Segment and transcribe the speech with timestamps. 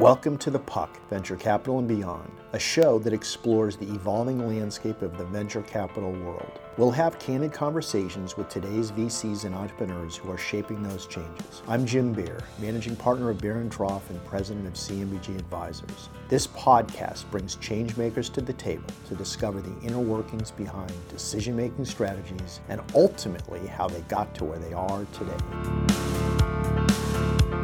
[0.00, 5.00] Welcome to The Puck, Venture Capital and Beyond, a show that explores the evolving landscape
[5.00, 6.60] of the venture capital world.
[6.76, 11.62] We'll have candid conversations with today's VCs and entrepreneurs who are shaping those changes.
[11.66, 16.10] I'm Jim Beer, managing partner of Beer and Trough and president of CMBG Advisors.
[16.28, 21.86] This podcast brings changemakers to the table to discover the inner workings behind decision making
[21.86, 25.96] strategies and ultimately how they got to where they are today.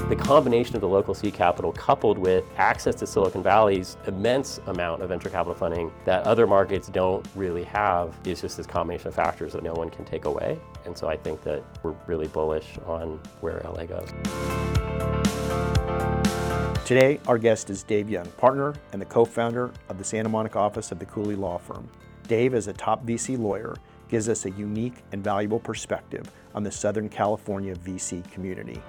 [0.09, 5.01] The combination of the local seed capital coupled with access to Silicon Valley's immense amount
[5.01, 9.15] of venture capital funding that other markets don't really have is just this combination of
[9.15, 10.59] factors that no one can take away.
[10.85, 14.11] And so I think that we're really bullish on where LA goes.
[16.85, 20.59] Today, our guest is Dave Young, partner and the co founder of the Santa Monica
[20.59, 21.89] office of the Cooley Law Firm.
[22.29, 23.77] Dave, is a top VC lawyer,
[24.09, 28.83] gives us a unique and valuable perspective on the Southern California VC community.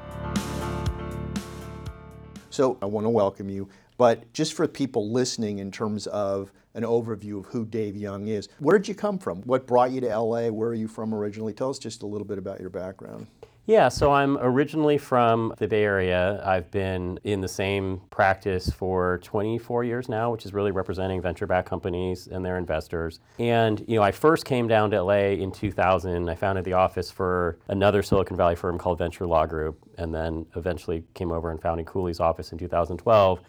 [2.54, 3.68] So I want to welcome you.
[3.98, 8.48] But just for people listening, in terms of an overview of who Dave Young is,
[8.60, 9.42] where did you come from?
[9.42, 10.50] What brought you to LA?
[10.50, 11.54] Where are you from originally?
[11.54, 13.26] Tell us just a little bit about your background.
[13.66, 16.44] Yeah, so I'm originally from the Bay Area.
[16.46, 21.70] I've been in the same practice for 24 years now, which is really representing venture-backed
[21.70, 23.22] companies and their investors.
[23.40, 26.28] And you know, I first came down to LA in 2000.
[26.28, 30.46] I founded the office for another Silicon Valley firm called Venture Law Group, and then
[30.58, 33.40] eventually came over and founded Cooley's office in 2012.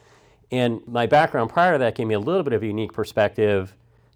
[0.52, 3.74] And my background prior to that gave me a little bit of a unique perspective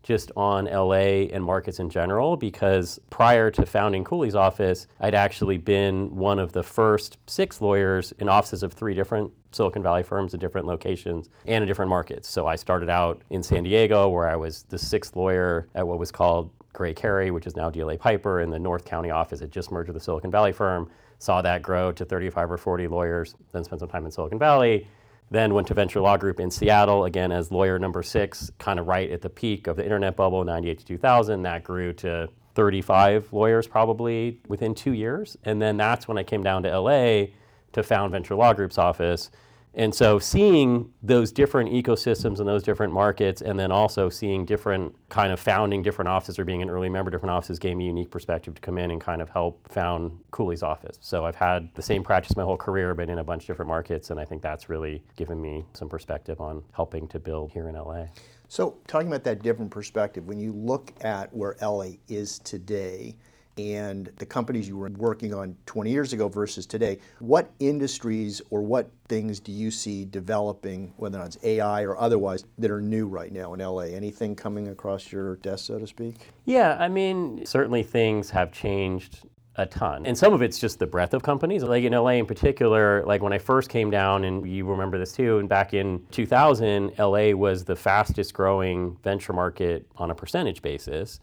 [0.08, 5.58] just on LA and markets in general because prior to founding Cooley's office, I'd actually
[5.58, 10.32] been one of the first six lawyers in offices of three different Silicon Valley firms
[10.32, 12.26] in different locations and in different markets.
[12.26, 15.98] So I started out in San Diego where I was the sixth lawyer at what
[15.98, 19.42] was called Gray Cary, which is now DLA Piper, in the North County office.
[19.42, 20.90] It just merged with the Silicon Valley firm.
[21.18, 24.88] Saw that grow to 35 or 40 lawyers, then spent some time in Silicon Valley
[25.30, 28.86] then went to Venture Law Group in Seattle, again as lawyer number six, kind of
[28.86, 31.42] right at the peak of the internet bubble, 98 to 2000.
[31.42, 35.36] That grew to 35 lawyers probably within two years.
[35.44, 37.26] And then that's when I came down to LA
[37.72, 39.30] to found Venture Law Group's office.
[39.74, 44.94] And so seeing those different ecosystems and those different markets, and then also seeing different
[45.08, 47.86] kind of founding different offices or being an early member different offices gave me a
[47.88, 50.98] unique perspective to come in and kind of help found Cooley's office.
[51.00, 53.68] So I've had the same practice my whole career, but in a bunch of different
[53.68, 57.68] markets, and I think that's really given me some perspective on helping to build here
[57.68, 58.06] in LA.
[58.48, 63.16] So talking about that different perspective, when you look at where LA is today,
[63.58, 68.62] and the companies you were working on 20 years ago versus today, what industries or
[68.62, 73.32] what things do you see developing, whether it's AI or otherwise, that are new right
[73.32, 73.82] now in LA?
[73.82, 76.14] Anything coming across your desk, so to speak?
[76.44, 79.26] Yeah, I mean, certainly things have changed
[79.56, 80.06] a ton.
[80.06, 81.64] And some of it's just the breadth of companies.
[81.64, 85.12] Like in LA in particular, like when I first came down, and you remember this
[85.12, 90.62] too, and back in 2000, LA was the fastest growing venture market on a percentage
[90.62, 91.18] basis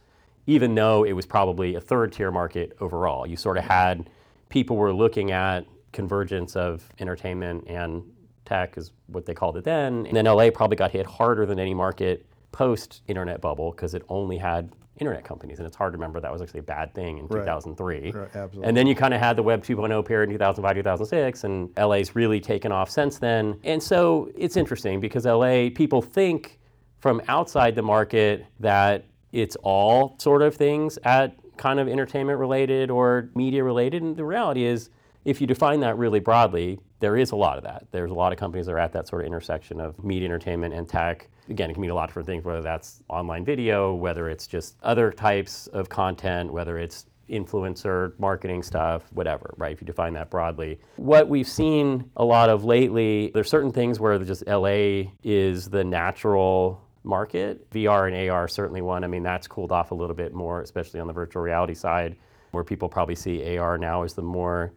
[0.47, 3.25] even though it was probably a third tier market overall.
[3.25, 4.09] You sort of had
[4.50, 8.03] people were looking at convergence of entertainment and
[8.45, 10.06] tech is what they called it then.
[10.06, 14.03] And then LA probably got hit harder than any market post internet bubble because it
[14.07, 17.17] only had internet companies and it's hard to remember that was actually a bad thing
[17.17, 17.41] in right.
[17.41, 18.29] 2003 right,
[18.63, 22.16] and then you kind of had the web 2.0 period in 2005 2006 and la's
[22.16, 26.59] really taken off since then and so it's interesting because la people think
[27.00, 29.03] from outside the market that
[29.35, 34.01] it's all sort of things at kind of entertainment related or media related.
[34.01, 34.90] And the reality is,
[35.25, 37.85] if you define that really broadly, there is a lot of that.
[37.91, 40.74] There's a lot of companies that are at that sort of intersection of media, entertainment,
[40.74, 41.29] and tech.
[41.50, 44.47] Again, it can mean a lot of different things, whether that's online video, whether it's
[44.47, 49.72] just other types of content, whether it's influencer marketing stuff, whatever, right?
[49.72, 50.79] If you define that broadly.
[50.95, 55.84] What we've seen a lot of lately, there's certain things where just LA is the
[55.84, 57.69] natural market.
[57.71, 59.03] VR and AR certainly one.
[59.03, 62.17] I mean, that's cooled off a little bit more, especially on the virtual reality side,
[62.51, 64.73] where people probably see AR now as the more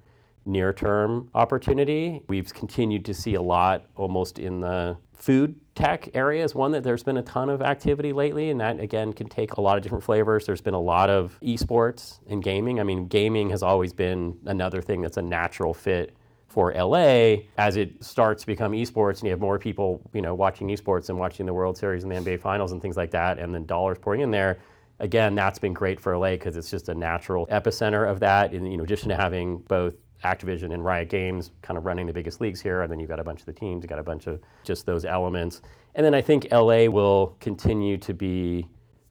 [0.47, 2.23] near term opportunity.
[2.29, 6.83] We've continued to see a lot almost in the food tech area is one that
[6.83, 9.83] there's been a ton of activity lately, and that again can take a lot of
[9.83, 10.47] different flavors.
[10.47, 12.81] There's been a lot of esports and gaming.
[12.81, 16.17] I mean, gaming has always been another thing that's a natural fit
[16.49, 20.35] for LA as it starts to become esports and you have more people, you know,
[20.35, 23.39] watching esports and watching the World Series and the NBA Finals and things like that,
[23.39, 24.59] and then dollars pouring in there.
[24.99, 28.55] Again, that's been great for LA because it's just a natural epicenter of that.
[28.55, 32.13] In you know, addition to having both Activision and Riot Games kind of running the
[32.13, 34.03] biggest leagues here, and then you've got a bunch of the teams, you've got a
[34.03, 35.61] bunch of just those elements.
[35.95, 38.67] And then I think LA will continue to be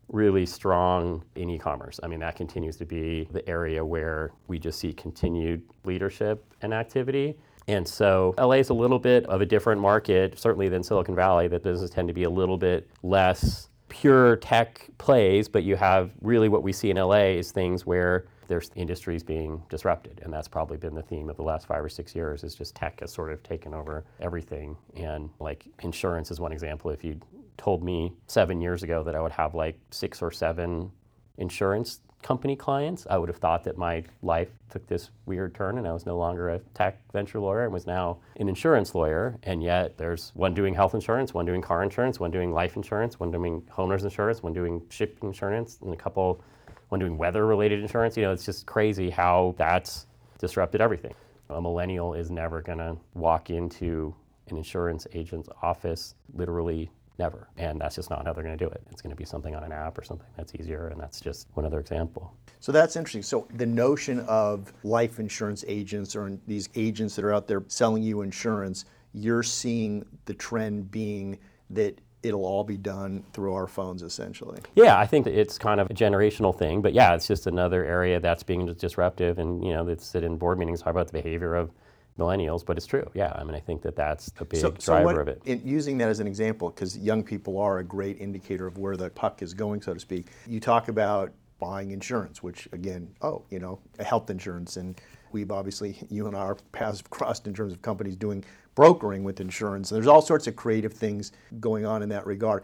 [0.09, 1.99] really strong in e-commerce.
[2.03, 6.73] I mean, that continues to be the area where we just see continued leadership and
[6.73, 7.37] activity.
[7.67, 11.49] And so LA is a little bit of a different market, certainly than Silicon Valley,
[11.49, 16.11] that businesses tend to be a little bit less pure tech plays, but you have
[16.21, 20.47] really what we see in LA is things where there's industries being disrupted and that's
[20.47, 23.11] probably been the theme of the last five or six years is just tech has
[23.11, 27.19] sort of taken over everything and like insurance is one example if you
[27.57, 30.91] told me seven years ago that i would have like six or seven
[31.37, 35.87] insurance company clients i would have thought that my life took this weird turn and
[35.87, 39.61] i was no longer a tech venture lawyer and was now an insurance lawyer and
[39.61, 43.31] yet there's one doing health insurance one doing car insurance one doing life insurance one
[43.31, 46.41] doing homeowners insurance one doing ship insurance and a couple
[46.89, 48.15] one doing weather related insurance.
[48.17, 50.07] You know, it's just crazy how that's
[50.39, 51.13] disrupted everything.
[51.49, 54.13] A millennial is never going to walk into
[54.49, 56.89] an insurance agent's office literally
[57.19, 57.47] never.
[57.57, 58.81] And that's just not how they're going to do it.
[58.91, 60.87] It's going to be something on an app or something that's easier.
[60.87, 62.33] And that's just one other example.
[62.59, 63.23] So that's interesting.
[63.23, 68.03] So the notion of life insurance agents or these agents that are out there selling
[68.03, 71.37] you insurance, you're seeing the trend being
[71.69, 74.59] that it'll all be done through our phones essentially.
[74.75, 78.19] Yeah, I think it's kind of a generational thing, but yeah, it's just another area
[78.19, 81.55] that's being disruptive and you know, they sit in board meetings talk about the behavior
[81.55, 81.71] of
[82.17, 83.09] millennials, but it's true.
[83.13, 85.41] Yeah, I mean, I think that that's a big so, driver so what, of it.
[85.45, 88.97] In, using that as an example, because young people are a great indicator of where
[88.97, 90.27] the puck is going, so to speak.
[90.47, 94.99] You talk about buying insurance, which again, oh, you know, health insurance, and
[95.31, 98.43] we've obviously, you and I, our paths crossed in terms of companies doing
[98.75, 99.91] brokering with insurance.
[99.91, 102.63] And There's all sorts of creative things going on in that regard.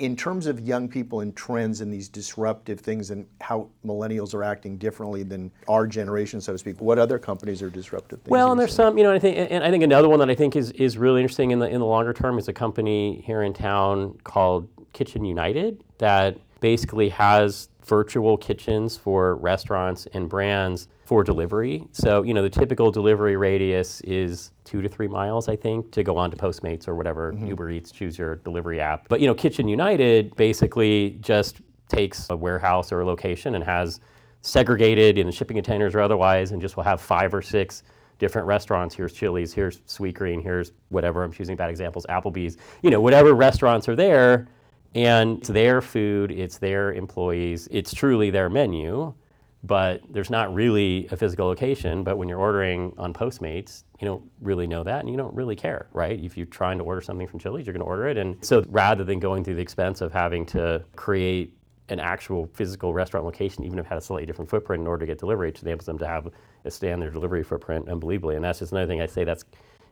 [0.00, 4.42] In terms of young people and trends and these disruptive things and how millennials are
[4.42, 8.18] acting differently than our generation, so to speak, what other companies are disruptive?
[8.26, 10.34] well, and there's some, you know, I think, and I think another one that I
[10.34, 13.42] think is, is really interesting in the in the longer term is a company here
[13.42, 21.24] in town called Kitchen United that basically has virtual kitchens for restaurants and brands for
[21.24, 21.88] delivery.
[21.90, 26.04] So, you know, the typical delivery radius is two to three miles, I think, to
[26.04, 27.48] go on to Postmates or whatever mm-hmm.
[27.48, 29.08] Uber Eats, choose your delivery app.
[29.08, 33.98] But, you know, Kitchen United basically just takes a warehouse or a location and has
[34.42, 37.82] segregated in the shipping containers or otherwise, and just will have five or six
[38.20, 38.94] different restaurants.
[38.94, 43.88] Here's Chili's, here's Sweetgreen, here's whatever, I'm choosing bad examples, Applebee's, you know, whatever restaurants
[43.88, 44.46] are there.
[44.94, 49.12] And it's their food, it's their employees, it's truly their menu
[49.62, 52.02] but there's not really a physical location.
[52.02, 55.56] But when you're ordering on Postmates, you don't really know that and you don't really
[55.56, 56.18] care, right?
[56.18, 58.16] If you're trying to order something from Chili's, you're going to order it.
[58.16, 61.52] And so rather than going through the expense of having to create
[61.90, 65.04] an actual physical restaurant location, even if it had a slightly different footprint in order
[65.04, 66.28] to get delivery, to enable them to have
[66.64, 68.36] a standard delivery footprint unbelievably.
[68.36, 69.44] And that's just another thing I say that's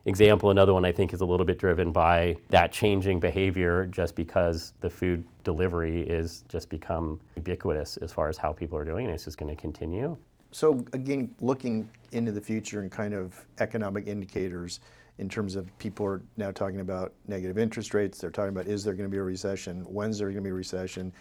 [0.09, 4.17] example, another one I think is a little bit driven by that changing behavior just
[4.17, 9.07] because the food delivery is just become ubiquitous as far as how people are doing
[9.07, 9.13] it.
[9.13, 10.17] It's just going to continue.
[10.51, 14.81] So again, looking into the future and kind of economic indicators
[15.19, 18.19] in terms of people are now talking about negative interest rates.
[18.19, 19.83] They're talking about is there going to be a recession?
[19.83, 21.13] When's there going to be a recession?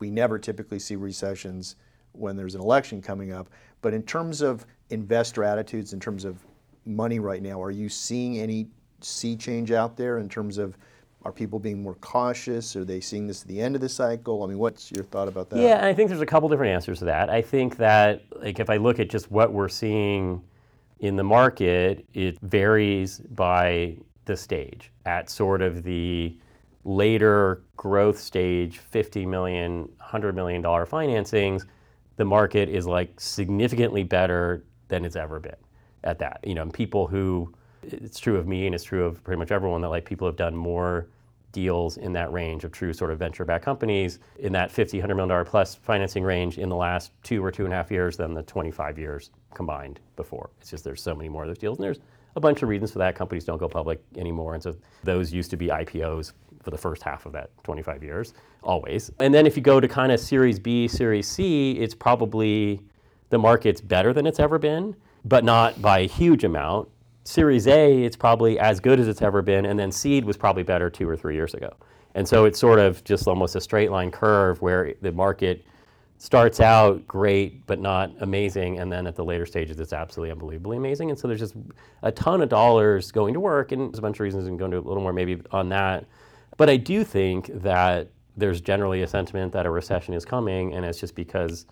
[0.00, 1.76] We never typically see recessions
[2.12, 3.48] when there's an election coming up.
[3.80, 6.44] But in terms of investor attitudes, in terms of
[6.86, 7.62] money right now.
[7.62, 8.68] Are you seeing any
[9.00, 10.76] sea change out there in terms of
[11.24, 12.76] are people being more cautious?
[12.76, 14.42] Are they seeing this at the end of the cycle?
[14.42, 15.58] I mean, what's your thought about that?
[15.58, 17.30] Yeah, I think there's a couple different answers to that.
[17.30, 20.42] I think that, like, if I look at just what we're seeing
[21.00, 23.96] in the market, it varies by
[24.26, 24.92] the stage.
[25.06, 26.36] At sort of the
[26.84, 31.64] later growth stage, 50 million, 100 million dollar financings,
[32.16, 35.56] the market is like significantly better than it's ever been
[36.04, 36.40] at that.
[36.44, 39.50] You know, and people who, it's true of me and it's true of pretty much
[39.50, 41.08] everyone that like people have done more
[41.52, 45.28] deals in that range of true sort of venture-backed companies in that 50, 100 million
[45.28, 48.34] dollar plus financing range in the last two or two and a half years than
[48.34, 50.50] the 25 years combined before.
[50.60, 52.00] It's just there's so many more of those deals, and there's
[52.36, 53.14] a bunch of reasons for that.
[53.14, 56.32] Companies don't go public anymore, and so those used to be IPOs
[56.62, 59.12] for the first half of that 25 years, always.
[59.20, 62.80] And then if you go to kind of Series B, Series C, it's probably
[63.30, 66.88] the market's better than it's ever been but not by a huge amount.
[67.24, 70.62] Series A, it's probably as good as it's ever been, and then seed was probably
[70.62, 71.72] better two or three years ago.
[72.14, 75.64] And so it's sort of just almost a straight line curve where the market
[76.18, 80.76] starts out great but not amazing, and then at the later stages it's absolutely unbelievably
[80.76, 81.10] amazing.
[81.10, 81.54] And so there's just
[82.02, 84.66] a ton of dollars going to work, and there's a bunch of reasons and go
[84.66, 86.04] into a little more maybe on that.
[86.56, 90.84] But I do think that there's generally a sentiment that a recession is coming, and
[90.84, 91.66] it's just because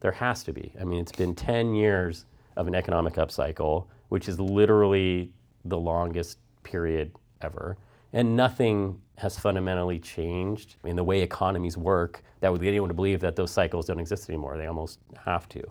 [0.00, 0.72] there has to be.
[0.80, 2.26] I mean, it's been 10 years
[2.56, 5.30] of an economic upcycle, which is literally
[5.64, 7.76] the longest period ever.
[8.12, 12.94] And nothing has fundamentally changed in the way economies work that would get anyone to
[12.94, 14.56] believe that those cycles don't exist anymore.
[14.56, 15.62] They almost have to.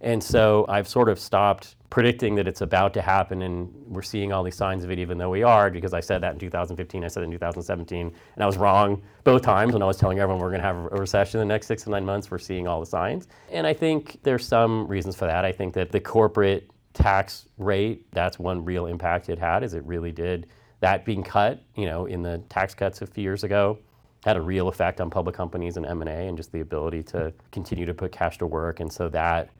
[0.00, 4.32] And so I've sort of stopped predicting that it's about to happen and we're seeing
[4.32, 7.04] all these signs of it even though we are because I said that in 2015,
[7.04, 10.18] I said it in 2017, and I was wrong both times when I was telling
[10.18, 12.30] everyone we're going to have a recession in the next six to nine months.
[12.30, 13.28] We're seeing all the signs.
[13.50, 15.44] And I think there's some reasons for that.
[15.44, 19.84] I think that the corporate tax rate, that's one real impact it had, is it
[19.84, 20.46] really did
[20.80, 23.78] that being cut, you know, in the tax cuts a few years ago
[24.24, 27.84] had a real effect on public companies and M&A and just the ability to continue
[27.84, 28.80] to put cash to work.
[28.80, 29.50] And so that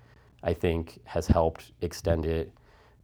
[0.43, 2.53] I think has helped extend it.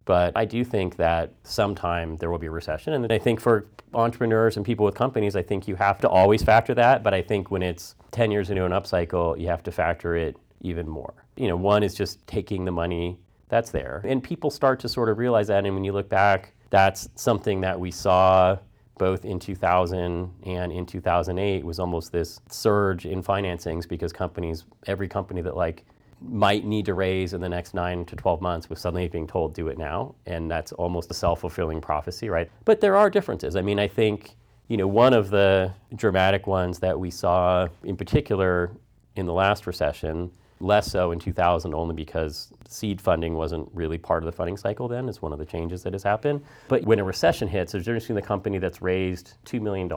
[0.04, 2.94] But I do think that sometime there will be a recession.
[2.94, 6.42] And I think for entrepreneurs and people with companies, I think you have to always
[6.42, 7.02] factor that.
[7.02, 10.36] But I think when it's 10 years into an upcycle, you have to factor it
[10.62, 11.12] even more.
[11.36, 13.18] You know, one is just taking the money
[13.48, 14.02] that's there.
[14.04, 15.64] And people start to sort of realize that.
[15.64, 18.58] And when you look back, that's something that we saw
[18.98, 25.06] both in 2000 and in 2008 was almost this surge in financings because companies, every
[25.08, 25.84] company that like
[26.20, 29.54] might need to raise in the next nine to 12 months was suddenly being told
[29.54, 30.14] do it now.
[30.26, 32.50] And that's almost a self-fulfilling prophecy right?
[32.64, 33.56] But there are differences.
[33.56, 34.36] I mean i think
[34.68, 38.70] you know one of the dramatic ones that we saw in particular
[39.16, 44.22] in the last recession less so in 2000 only because seed funding wasn't really part
[44.22, 46.42] of the funding cycle then is one of the changes that has happened.
[46.66, 49.90] But when a recession hits there's difference between the company that's raised $2 million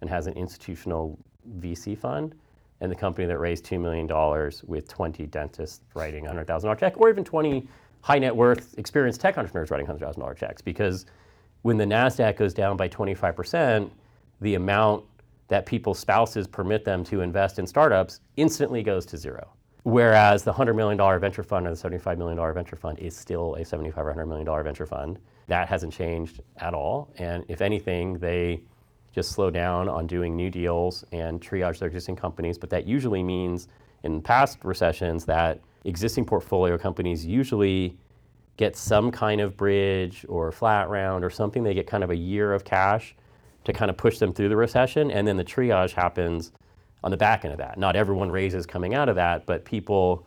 [0.00, 1.18] and has an institutional
[1.58, 2.34] vc fund
[2.80, 4.06] and the company that raised $2 million
[4.66, 7.68] with 20 dentists writing $100,000 check, or even 20
[8.02, 10.62] high net worth experienced tech entrepreneurs writing $100,000 checks.
[10.62, 11.06] Because
[11.62, 13.90] when the NASDAQ goes down by 25%,
[14.40, 15.04] the amount
[15.48, 19.52] that people's spouses permit them to invest in startups instantly goes to zero.
[19.82, 23.64] Whereas the $100 million venture fund or the $75 million venture fund is still a
[23.64, 25.18] 75 or $100 million venture fund.
[25.48, 27.12] That hasn't changed at all.
[27.16, 28.62] And if anything, they
[29.12, 32.58] just slow down on doing new deals and triage their existing companies.
[32.58, 33.68] But that usually means
[34.02, 37.96] in past recessions that existing portfolio companies usually
[38.56, 41.62] get some kind of bridge or flat round or something.
[41.62, 43.16] They get kind of a year of cash
[43.64, 45.10] to kind of push them through the recession.
[45.10, 46.52] And then the triage happens
[47.02, 47.78] on the back end of that.
[47.78, 50.26] Not everyone raises coming out of that, but people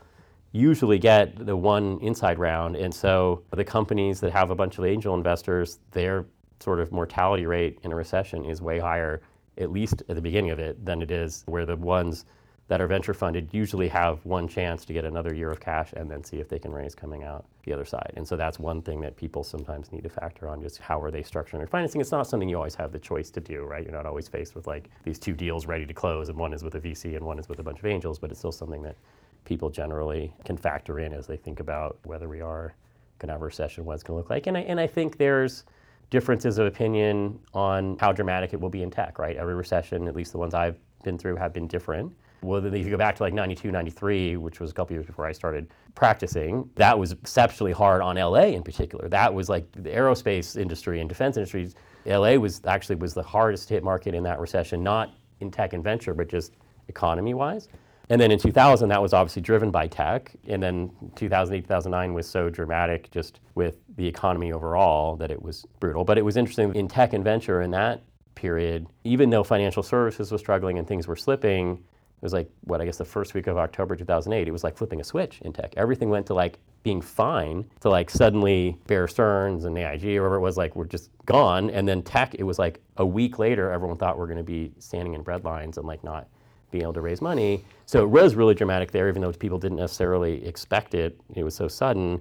[0.52, 2.75] usually get the one inside round.
[2.75, 6.25] And so the companies that have a bunch of angel investors, they're
[6.63, 9.22] sort of mortality rate in a recession is way higher,
[9.58, 12.25] at least at the beginning of it, than it is where the ones
[12.70, 16.10] that are venture funded usually have one chance to get another year of cash and
[16.10, 18.13] then see if they can raise coming out the other side.
[18.15, 21.12] And so that's one thing that people sometimes need to factor on just how are
[21.12, 22.00] they structuring their financing.
[22.00, 23.84] It's not something you always have the choice to do, right?
[23.84, 26.63] You're not always faced with like these two deals ready to close and one is
[26.63, 28.82] with a VC and one is with a bunch of angels, but it's still something
[28.84, 28.96] that
[29.43, 32.74] people generally can factor in as they think about whether we are
[33.20, 34.48] going to have a recession, what it's going to look like.
[34.48, 35.65] And I, and I think there's
[36.13, 39.36] differences of opinion on how dramatic it will be in tech, right?
[39.36, 42.13] Every recession, at least the ones I've been through, have been different.
[42.43, 45.25] Well, if you go back to like 92, 93, which was a couple years before
[45.25, 49.10] I started practicing, that was exceptionally hard on LA in particular.
[49.10, 51.74] That was like the aerospace industry and defense industries.
[52.05, 55.84] LA was actually was the hardest hit market in that recession, not in tech and
[55.84, 56.53] venture, but just
[56.89, 57.70] economy wise.
[58.10, 60.33] And then in 2000, that was obviously driven by tech.
[60.48, 65.65] And then 2008, 2009 was so dramatic just with the economy overall that it was
[65.79, 66.03] brutal.
[66.03, 68.03] But it was interesting in tech and venture in that
[68.36, 72.81] period, even though financial services was struggling and things were slipping, it was like, what,
[72.81, 75.51] I guess the first week of October 2008, it was like flipping a switch in
[75.51, 75.74] tech.
[75.75, 80.36] Everything went to like being fine to like suddenly Bear Stearns and AIG or whatever
[80.36, 81.69] it was like, were just gone.
[81.69, 84.72] And then tech, it was like a week later, everyone thought we're going to be
[84.79, 86.27] standing in bread lines and like not
[86.74, 87.63] being able to raise money.
[87.86, 91.18] So it was really dramatic there, even though people didn't necessarily expect it.
[91.36, 92.20] It was so sudden.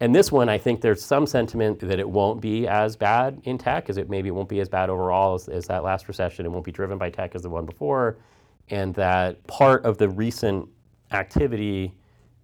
[0.00, 3.58] And this one, I think there's some sentiment that it won't be as bad in
[3.58, 6.46] tech, as it maybe won't be as bad overall as, as that last recession.
[6.46, 8.16] It won't be driven by tech as the one before.
[8.70, 10.68] And that part of the recent
[11.10, 11.92] activity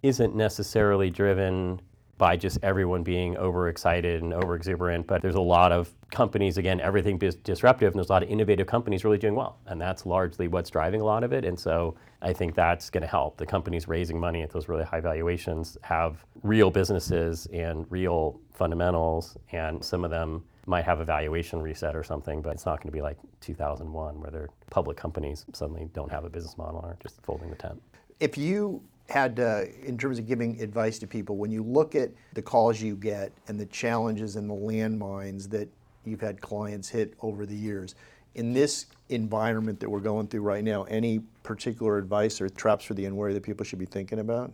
[0.02, 1.80] isn't necessarily driven
[2.18, 5.06] by just everyone being overexcited and overexuberant.
[5.06, 8.28] But there's a lot of companies, again, everything is disruptive, and there's a lot of
[8.28, 9.58] innovative companies really doing well.
[9.66, 11.44] And that's largely what's driving a lot of it.
[11.44, 13.36] And so I think that's going to help.
[13.36, 19.36] The companies raising money at those really high valuations have real businesses and real fundamentals,
[19.52, 22.88] and some of them might have a valuation reset or something, but it's not going
[22.88, 26.96] to be like 2001 where their public companies suddenly don't have a business model or
[27.02, 27.82] just folding the tent.
[28.20, 32.42] If you had, in terms of giving advice to people, when you look at the
[32.42, 35.68] calls you get and the challenges and the landmines that
[36.04, 37.94] you've had clients hit over the years,
[38.34, 42.94] in this environment that we're going through right now, any particular advice or traps for
[42.94, 44.52] the unwary that people should be thinking about?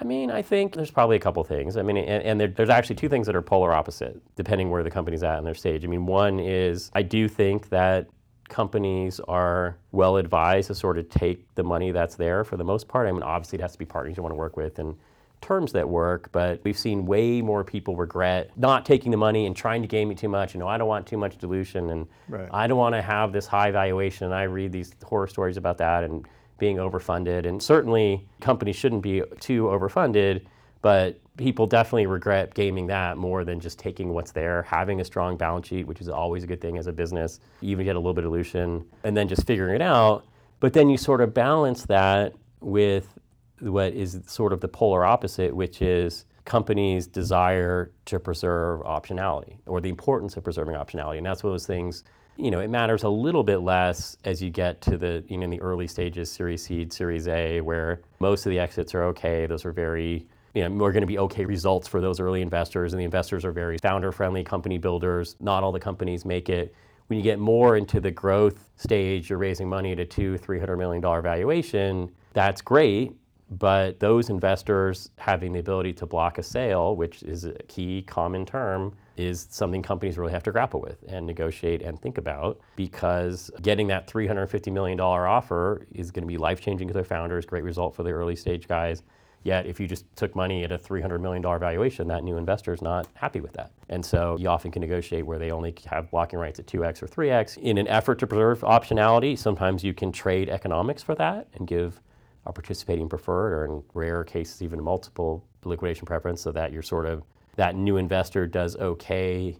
[0.00, 1.76] I mean, I think there's probably a couple things.
[1.76, 4.82] I mean, and, and there, there's actually two things that are polar opposite, depending where
[4.82, 5.84] the company's at in their stage.
[5.84, 8.08] I mean, one is I do think that
[8.48, 12.88] companies are well advised to sort of take the money that's there for the most
[12.88, 13.08] part.
[13.08, 14.96] I mean, obviously, it has to be partners you want to work with and
[15.40, 19.56] terms that work, but we've seen way more people regret not taking the money and
[19.56, 20.54] trying to game it too much.
[20.54, 22.48] You know, I don't want too much dilution and Right.
[22.52, 24.26] I don't want to have this high valuation.
[24.26, 26.26] And I read these horror stories about that and
[26.58, 27.44] being overfunded.
[27.44, 30.44] And certainly companies shouldn't be too overfunded,
[30.82, 35.36] but people definitely regret gaming that more than just taking what's there, having a strong
[35.36, 37.40] balance sheet, which is always a good thing as a business.
[37.62, 40.26] Even get a little bit of dilution, and then just figuring it out.
[40.60, 43.18] But then you sort of balance that with
[43.60, 49.80] what is sort of the polar opposite, which is companies' desire to preserve optionality or
[49.80, 51.16] the importance of preserving optionality.
[51.16, 52.02] And that's one of those things,
[52.36, 55.44] you know, it matters a little bit less as you get to the, you know,
[55.44, 59.46] in the early stages, Series Seed, Series A, where most of the exits are okay.
[59.46, 62.92] Those are very, you know, are going to be okay results for those early investors,
[62.92, 65.36] and the investors are very founder-friendly company builders.
[65.40, 66.74] Not all the companies make it.
[67.06, 70.58] When you get more into the growth stage, you're raising money at a two, three
[70.58, 72.10] hundred million dollar valuation.
[72.32, 73.12] That's great,
[73.58, 78.46] but those investors having the ability to block a sale, which is a key common
[78.46, 83.50] term, is something companies really have to grapple with and negotiate and think about because
[83.60, 87.64] getting that $350 million offer is going to be life changing to their founders, great
[87.64, 89.02] result for the early stage guys.
[89.44, 92.80] Yet, if you just took money at a $300 million valuation, that new investor is
[92.80, 93.72] not happy with that.
[93.88, 97.08] And so you often can negotiate where they only have blocking rights at 2x or
[97.08, 97.58] 3x.
[97.58, 102.00] In an effort to preserve optionality, sometimes you can trade economics for that and give
[102.46, 107.06] a participating preferred, or in rare cases, even multiple liquidation preference, so that you're sort
[107.06, 107.22] of
[107.56, 109.56] that new investor does okay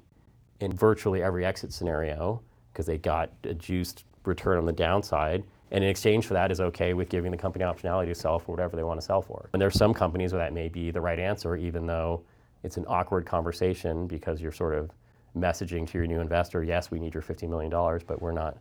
[0.61, 2.41] in virtually every exit scenario
[2.73, 5.45] because they got a juiced return on the downside.
[5.73, 8.53] And in exchange for that is okay with giving the company optionality to sell for
[8.53, 9.49] whatever they want to sell for.
[9.55, 12.23] And there's some companies where that may be the right answer, even though
[12.63, 14.91] it's an awkward conversation because you're sort of
[15.37, 17.71] messaging to your new investor, yes, we need your $50 million,
[18.07, 18.59] but we're not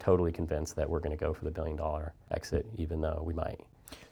[0.00, 3.32] totally convinced that we're going to go for the billion dollar exit, even though we
[3.32, 3.60] might.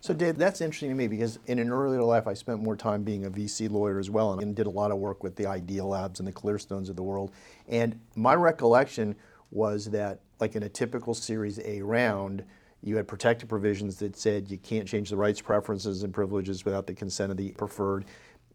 [0.01, 3.03] So, Dave, that's interesting to me because in an earlier life, I spent more time
[3.03, 6.21] being a VC lawyer as well and did a lot of work with the Idealabs
[6.21, 7.33] and the Clearstones of the world.
[7.69, 9.17] And my recollection
[9.51, 12.45] was that, like in a typical Series A round,
[12.83, 16.87] you had protective provisions that said you can't change the rights, preferences, and privileges without
[16.87, 18.05] the consent of the preferred.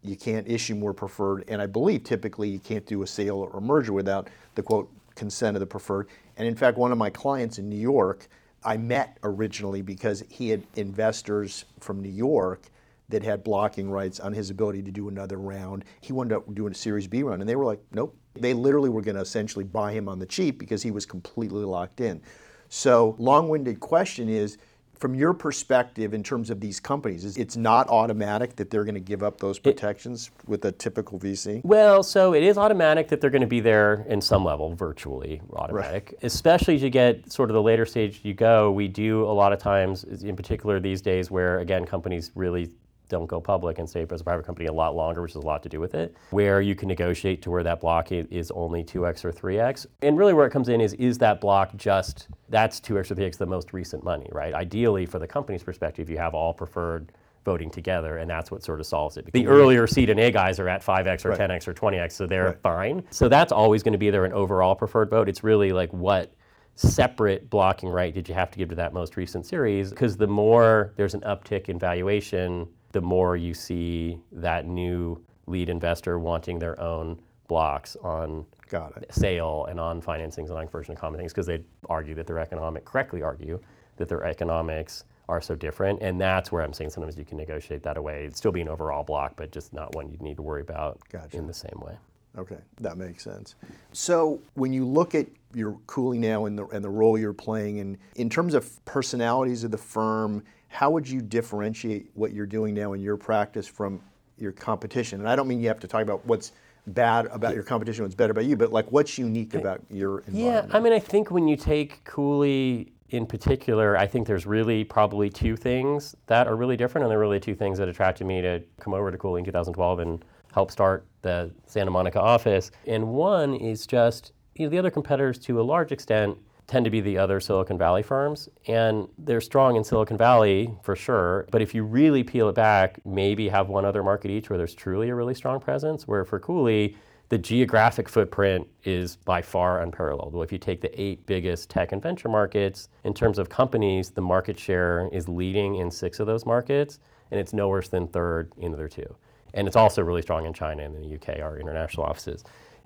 [0.03, 1.43] You can't issue more preferred.
[1.47, 4.89] And I believe typically you can't do a sale or a merger without the quote
[5.15, 6.07] consent of the preferred.
[6.37, 8.27] And in fact, one of my clients in New York,
[8.63, 12.69] I met originally because he had investors from New York
[13.09, 15.83] that had blocking rights on his ability to do another round.
[15.99, 18.15] He wound up doing a Series B round, and they were like, nope.
[18.35, 21.63] They literally were going to essentially buy him on the cheap because he was completely
[21.63, 22.21] locked in.
[22.69, 24.57] So, long winded question is
[25.01, 28.93] from your perspective, in terms of these companies, is it's not automatic that they're going
[28.93, 31.65] to give up those protections with a typical VC?
[31.65, 35.41] Well, so it is automatic that they're going to be there in some level, virtually
[35.53, 36.19] automatic.
[36.21, 39.51] Especially as you get sort of the later stage you go, we do a lot
[39.51, 42.69] of times, in particular these days, where again companies really
[43.11, 45.45] don't go public and stay as a private company a lot longer, which has a
[45.45, 48.83] lot to do with it, where you can negotiate to where that block is only
[48.83, 49.85] 2x or 3x.
[50.01, 53.37] And really where it comes in is is that block just, that's 2x or 3x
[53.37, 54.53] the most recent money, right?
[54.53, 57.11] Ideally, for the company's perspective, you have all preferred
[57.43, 59.29] voting together, and that's what sort of solves it.
[59.33, 61.39] The earlier seed and A guys are at 5x or Right.
[61.39, 62.61] 10x or 20x, so they're Right.
[62.61, 63.03] fine.
[63.09, 65.27] So that's always going to be there an overall preferred vote.
[65.27, 66.31] It's really like what
[66.75, 69.89] separate blocking right did you have to give to that most recent series?
[69.89, 75.69] Because the more there's an uptick in valuation, the more you see that new lead
[75.69, 79.13] investor wanting their own blocks on Got it.
[79.13, 82.39] sale and on financings and on conversion of common things because they argue that their
[82.39, 83.59] economic, correctly argue
[83.97, 86.01] that their economics are so different.
[86.01, 88.21] And that's where I'm saying sometimes you can negotiate that away.
[88.21, 90.99] It'd still be an overall block, but just not one you'd need to worry about
[91.09, 91.37] Gotcha.
[91.37, 91.95] in the same way.
[92.37, 93.55] Okay, that makes sense.
[93.91, 97.79] So when you look at your Cooley now and the, and the role you're playing,
[97.81, 102.73] and in terms of personalities of the firm, how would you differentiate what you're doing
[102.73, 104.01] now in your practice from
[104.37, 105.19] your competition?
[105.19, 106.53] And I don't mean you have to talk about what's
[106.87, 110.69] bad about your competition, what's better about you, but like what's unique about your environment?
[110.69, 110.75] Yeah.
[110.75, 115.29] I mean, I think when you take Cooley in particular, I think there's really probably
[115.29, 118.63] two things that are really different, and they're really two things that attracted me to
[118.79, 122.71] come over to Cooley in 2012 and help start the Santa Monica office.
[122.87, 126.91] And one is just, you know, the other competitors to a large extent tend to
[126.91, 131.45] be the other Silicon Valley firms, and they're strong in Silicon Valley for sure.
[131.51, 134.75] But if you really peel it back, maybe have one other market each where there's
[134.75, 136.07] truly a really strong presence.
[136.07, 136.95] Where for Cooley,
[137.31, 140.33] the geographic footprint is by far unparalleled.
[140.33, 144.09] Well, if you take the eight biggest tech and venture markets, in terms of companies,
[144.09, 146.99] the market share is leading in six of those markets,
[147.31, 149.15] and it's no worse than third in the other two.
[149.53, 152.43] And it's also really strong in China and in the UK, our international offices.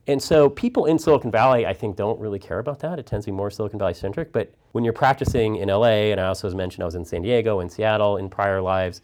[0.08, 3.00] And so people in Silicon Valley, I think, don't really care about that.
[3.00, 4.32] It tends to be more Silicon Valley centric.
[4.32, 7.60] But when you're practicing in LA, and I also, mentioned, I was in San Diego
[7.60, 9.02] and Seattle in prior lives,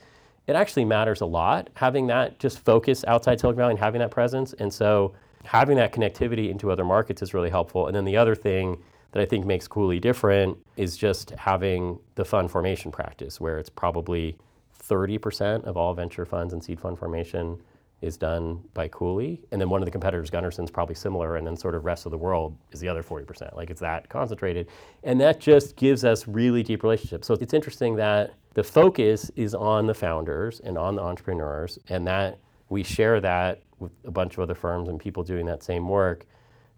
[0.48, 4.12] it actually matters a lot having that just focus outside Silicon Valley and having that
[4.12, 4.54] presence.
[4.54, 7.88] And so having that connectivity into other markets is really helpful.
[7.88, 12.26] And then the other thing that I think makes Cooley different is just having the
[12.26, 14.38] fund formation practice, where it's probably
[14.84, 17.62] 30% of all venture funds and seed fund formation
[18.02, 19.42] is done by Cooley.
[19.52, 22.12] And then one of the competitors, Gunderson's probably similar, and then sort of rest of
[22.12, 23.56] the world is the other 40%.
[23.56, 24.68] Like it's that concentrated.
[25.04, 27.28] And that just gives us really deep relationships.
[27.28, 32.06] So it's interesting that the focus is on the founders and on the entrepreneurs, and
[32.08, 35.88] that we share that with a bunch of other firms and people doing that same
[35.88, 36.26] work.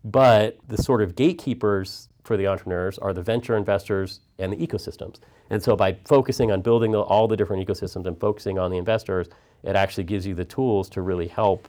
[0.04, 5.20] But the sort of gatekeepers for the entrepreneurs are the venture investors and the ecosystems.
[5.50, 9.28] And so by focusing on building all the different ecosystems and focusing on the investors,
[9.64, 11.68] it actually gives you the tools to really help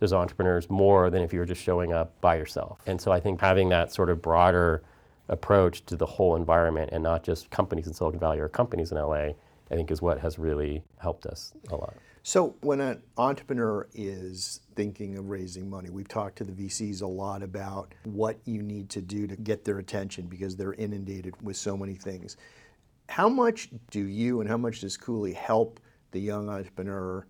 [0.00, 2.80] those entrepreneurs more than if you were just showing up by yourself.
[2.86, 4.82] And so I think having that sort of broader
[5.28, 8.98] approach to the whole environment and not just companies in Silicon Valley or companies in
[8.98, 9.32] LA,
[9.70, 11.94] I think is what has really helped us a lot.
[12.26, 17.06] So, when an entrepreneur is thinking of raising money, we've talked to the VCs a
[17.06, 21.58] lot about what you need to do to get their attention because they're inundated with
[21.58, 22.38] so many things.
[23.10, 25.80] How much do you and how much does Cooley help
[26.12, 27.26] the young entrepreneur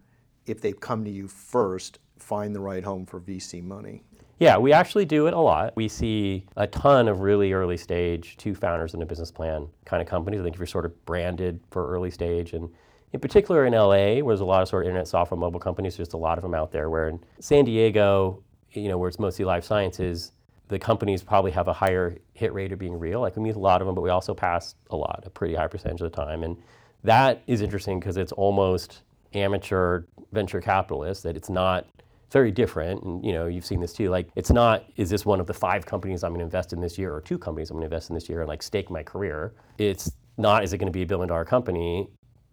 [0.46, 4.02] if they come to you first find the right home for VC money?
[4.38, 5.76] Yeah, we actually do it a lot.
[5.76, 10.02] We see a ton of really early stage, two founders in a business plan kind
[10.02, 10.40] of companies.
[10.40, 12.68] I think if you're sort of branded for early stage and
[13.12, 15.96] in particular in LA, where there's a lot of sort of internet software mobile companies,
[15.96, 16.90] just a lot of them out there.
[16.90, 20.32] Where in San Diego, you know, where it's mostly life sciences,
[20.66, 23.20] the companies probably have a higher hit rate of being real.
[23.20, 25.54] Like we meet a lot of them, but we also pass a lot, a pretty
[25.54, 26.42] high percentage of the time.
[26.42, 26.56] And
[27.04, 29.02] that is interesting because it's almost
[29.34, 31.86] amateur venture capitalists, that it's not
[32.30, 33.02] very different.
[33.02, 34.10] And you know, you've seen this too.
[34.10, 36.98] Like it's not, is this one of the five companies I'm gonna invest in this
[36.98, 39.54] year or two companies I'm gonna invest in this year and like stake my career?
[39.78, 42.08] It's not, is it gonna be a billion dollar company?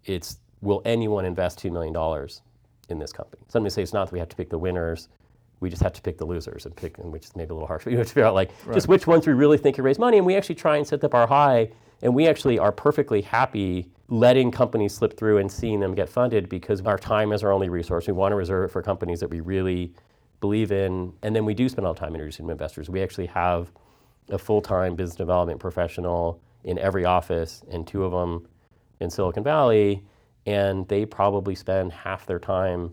[0.05, 2.29] It's will anyone invest $2 million
[2.89, 3.41] in this company?
[3.47, 5.09] Some may say it's not that we have to pick the winners.
[5.59, 7.83] We just have to pick the losers and pick, which is maybe a little harsh,
[7.83, 8.73] but you have to figure out like right.
[8.73, 10.17] just which ones we really think can raise money.
[10.17, 11.71] And we actually try and set the bar high.
[12.03, 16.49] And we actually are perfectly happy letting companies slip through and seeing them get funded
[16.49, 18.05] because our time is our only resource.
[18.05, 19.93] We want to reserve it for companies that we really
[20.39, 21.13] believe in.
[21.23, 22.89] And then we do spend all time introducing investors.
[22.89, 23.71] We actually have
[24.29, 28.47] a full time business development professional in every office, and two of them
[28.99, 30.03] in Silicon Valley
[30.45, 32.91] and they probably spend half their time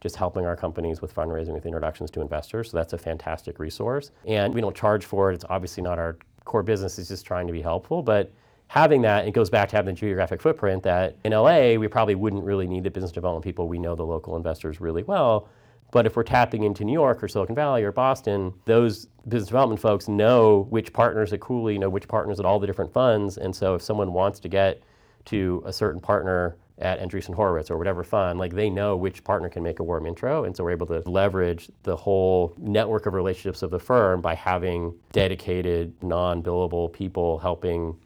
[0.00, 2.70] just helping our companies with fundraising with introductions to investors.
[2.70, 4.10] So that's a fantastic resource.
[4.26, 5.34] And we don't charge for it.
[5.34, 8.02] It's obviously not our core business, it's just trying to be helpful.
[8.02, 8.32] But
[8.68, 12.14] having that, it goes back to having the geographic footprint that in LA, we probably
[12.14, 13.68] wouldn't really need the business development people.
[13.68, 15.48] We know the local investors really well.
[15.92, 19.80] But if we're tapping into New York or Silicon Valley or Boston, those business development
[19.80, 23.38] folks know which partners at Cooley, know which partners at all the different funds.
[23.38, 24.82] And so if someone wants to get
[25.26, 29.48] to a certain partner at Andreessen Horowitz or whatever fund, like they know which partner
[29.48, 30.44] can make a warm intro.
[30.44, 34.34] And so we're able to leverage the whole network of relationships of the firm by
[34.34, 37.96] having dedicated, non billable people helping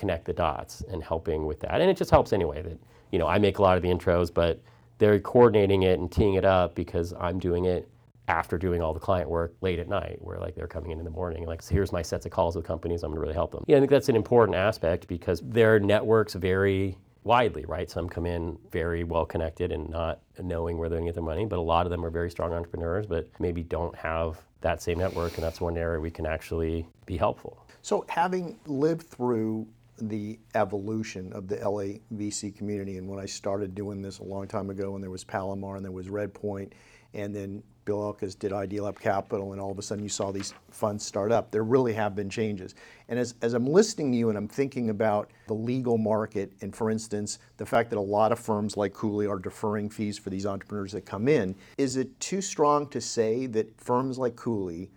[0.00, 1.80] connect the dots and helping with that.
[1.80, 2.78] And it just helps anyway that,
[3.12, 4.60] you know, I make a lot of the intros, but
[4.98, 7.88] they're coordinating it and teeing it up because I'm doing it
[8.28, 11.04] after doing all the client work late at night, where like they're coming in in
[11.04, 13.50] the morning, like so here's my sets of calls with companies, I'm gonna really help
[13.50, 13.64] them.
[13.66, 17.90] Yeah, I think that's an important aspect because their networks vary widely, right?
[17.90, 21.22] Some come in very well connected and not knowing where they're going to get their
[21.24, 24.80] money, but a lot of them are very strong entrepreneurs, but maybe don't have that
[24.82, 27.66] same network, and that's one area we can actually be helpful.
[27.82, 29.66] So, having lived through
[30.00, 34.46] the evolution of the LA VC community, and when I started doing this a long
[34.46, 36.72] time ago, and there was Palomar and there was Redpoint,
[37.14, 40.54] and then Bill Elkus did Idealab Capital, and all of a sudden you saw these
[40.70, 41.50] funds start up.
[41.50, 42.74] There really have been changes.
[43.08, 46.74] And as, as I'm listening to you and I'm thinking about the legal market, and
[46.74, 50.30] for instance, the fact that a lot of firms like Cooley are deferring fees for
[50.30, 54.90] these entrepreneurs that come in, is it too strong to say that firms like Cooley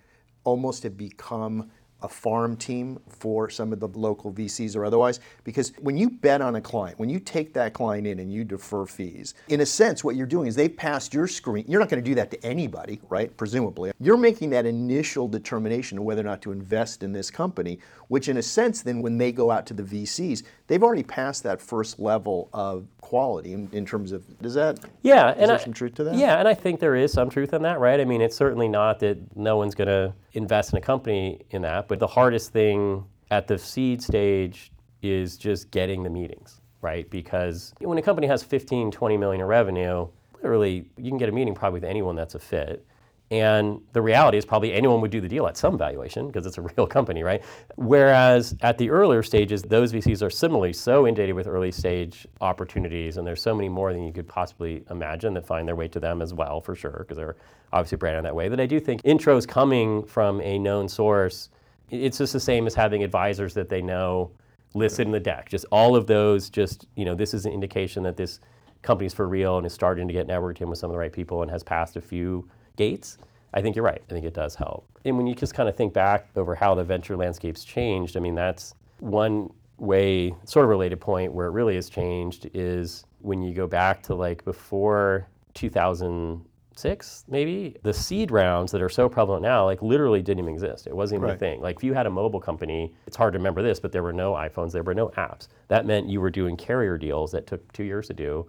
[0.44, 1.72] almost have become
[2.04, 5.20] a farm team for some of the local VCs or otherwise.
[5.44, 8.44] Because when you bet on a client, when you take that client in and you
[8.44, 11.66] defer fees, in a sense, what you're doing is they've passed your screen.
[11.68, 13.36] You're not going to do that to anybody, right?
[13.38, 13.92] Presumably.
[14.00, 18.28] You're making that initial determination of whether or not to invest in this company, which
[18.28, 21.62] in a sense, then when they go out to the VCs, they've already passed that
[21.62, 25.64] first level of quality in, in terms of, does that, yeah, is and there I,
[25.64, 26.16] some truth to that?
[26.16, 28.00] Yeah, and I think there is some truth in that, right?
[28.00, 31.62] I mean, it's certainly not that no one's going to invest in a company in
[31.64, 34.72] that, but the hardest thing at the seed stage
[35.02, 37.10] is just getting the meetings, right?
[37.10, 41.32] Because when a company has 15, 20 million in revenue, literally you can get a
[41.32, 42.86] meeting probably with anyone that's a fit.
[43.34, 46.60] And the reality is probably anyone would do the deal at some valuation because it's
[46.60, 47.44] a real company, right?
[47.78, 53.18] Whereas at the earlier stages, those VCs are similarly so inundated with early stage opportunities,
[53.18, 56.00] and there's so many more than you could possibly imagine that find their way to
[56.00, 57.36] them as well, for sure, because they're
[57.72, 58.50] obviously branded that way.
[58.50, 61.50] That I do think intros coming from a known source,
[61.90, 64.30] it's just the same as having advisors that they know
[64.76, 65.50] listed in the deck.
[65.50, 68.40] Just all of those, just, you know, this is an indication that this
[68.84, 71.14] company's for real and is starting to get networked in with some of the right
[71.14, 73.18] people and has passed a few gates,
[73.54, 74.02] I think you're right.
[74.10, 74.88] I think it does help.
[75.06, 78.20] And when you just kind of think back over how the venture landscape's changed, I
[78.20, 83.42] mean, that's one way, sort of related point where it really has changed is when
[83.42, 89.42] you go back to like before 2006, maybe, the seed rounds that are so prevalent
[89.44, 90.88] now, like literally didn't even exist.
[90.88, 91.36] It wasn't even Right.
[91.36, 91.62] a thing.
[91.62, 94.14] Like if you had a mobile company, it's hard to remember this, but there were
[94.14, 95.48] no iPhones, there were no apps.
[95.68, 98.48] That meant you were doing carrier deals that took two years to do.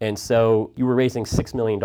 [0.00, 1.80] And so you were raising $6 million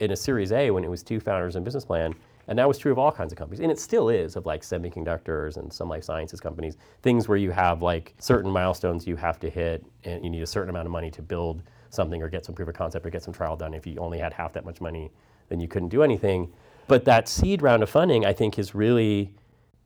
[0.00, 2.14] in a Series A when it was two founders and business plan.
[2.46, 3.60] And that was true of all kinds of companies.
[3.60, 7.50] And it still is of like semiconductors and some life sciences companies, things where you
[7.50, 10.92] have like certain milestones you have to hit and you need a certain amount of
[10.92, 13.72] money to build something or get some proof of concept or get some trial done.
[13.72, 15.10] If you only had half that much money,
[15.48, 16.52] then you couldn't do anything.
[16.86, 19.32] But that seed round of funding, I think, has really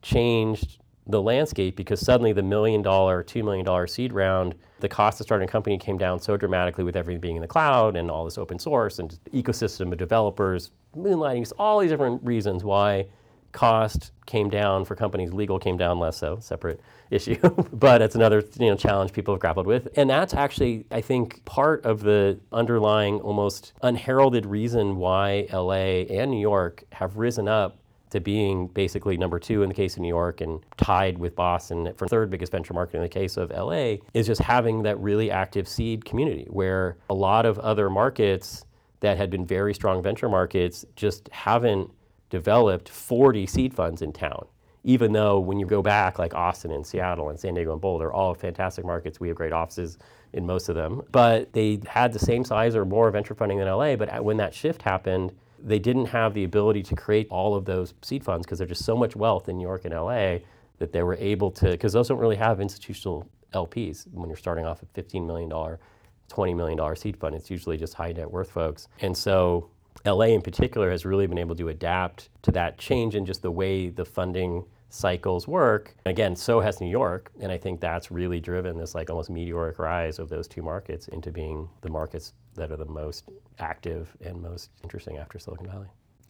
[0.03, 5.21] changed the landscape because suddenly the million dollar, two million dollar seed round, the cost
[5.21, 8.11] of starting a company came down so dramatically with everything being in the cloud and
[8.11, 13.07] all this open source and ecosystem of developers, moonlighting, all these different reasons why
[13.53, 17.37] cost came down for companies, legal came down less so, separate issue.
[17.73, 19.89] but it's another you know challenge people have grappled with.
[19.97, 26.31] And that's actually, I think, part of the underlying almost unheralded reason why LA and
[26.31, 27.79] New York have risen up
[28.11, 31.93] to being basically number two in the case of New York and tied with Boston
[31.97, 35.31] for third biggest venture market in the case of LA is just having that really
[35.31, 38.65] active seed community where a lot of other markets
[39.01, 41.91] that had been very strong venture markets just haven't
[42.31, 44.47] developed 40 seed funds in town.
[44.85, 48.13] Even though when you go back, like Austin and Seattle and San Diego and Boulder,
[48.13, 49.99] all fantastic markets, we have great offices
[50.33, 51.03] in most of them.
[51.11, 53.97] But they had the same size or more venture funding than LA.
[53.97, 57.95] But when that shift happened, they didn't have the ability to create all of those
[58.03, 60.39] seed funds because there's just so much wealth in New York and LA
[60.79, 64.65] that they were able to, because those don't really have institutional LPs when you're starting
[64.65, 67.35] off at $15 million, $20 million seed fund.
[67.35, 68.89] It's usually just high net worth folks.
[69.01, 69.71] And so
[70.05, 73.51] LA in particular has really been able to adapt to that change in just the
[73.51, 75.95] way the funding cycles work.
[76.07, 79.79] Again, so has New York, and I think that's really driven this like almost meteoric
[79.79, 83.25] rise of those two markets into being the markets that are the most
[83.59, 85.87] active and most interesting after Silicon Valley.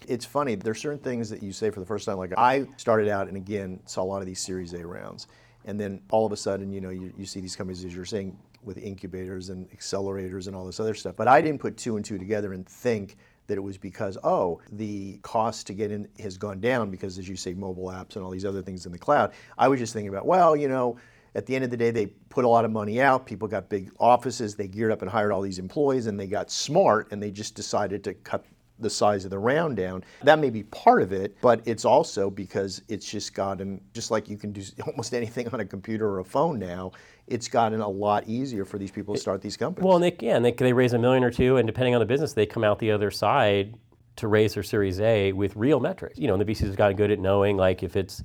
[0.07, 2.19] It's funny, there's certain things that you say for the first time.
[2.19, 5.27] Like I started out and again saw a lot of these Series A rounds.
[5.65, 8.05] And then all of a sudden, you know, you, you see these companies, as you're
[8.05, 11.17] saying, with incubators and accelerators and all this other stuff.
[11.17, 13.17] But I didn't put two and two together and think
[13.49, 17.29] that it was because, oh, the cost to get in has gone down because, as
[17.29, 19.33] you say, mobile apps and all these other things in the cloud.
[19.57, 20.97] I was just thinking about, well, you know,
[21.39, 23.25] at the end of the day, they put a lot of money out.
[23.25, 24.57] People got big offices.
[24.57, 27.55] They geared up and hired all these employees, and they got smart, and they just
[27.55, 28.45] decided to cut
[28.81, 30.03] the size of the round down.
[30.25, 34.29] That may be part of it, but it's also because it's just gotten, just like
[34.29, 36.91] you can do almost anything on a computer or a phone now,
[37.29, 39.87] it's gotten a lot easier for these people to start these companies.
[39.87, 40.43] Well, and they can.
[40.43, 42.81] They, they raise a million or two, and depending on the business, they come out
[42.81, 43.79] the other side
[44.17, 46.19] to raise their Series A with real metrics.
[46.19, 48.25] You know, and the VCs have gotten good at knowing, like, if it's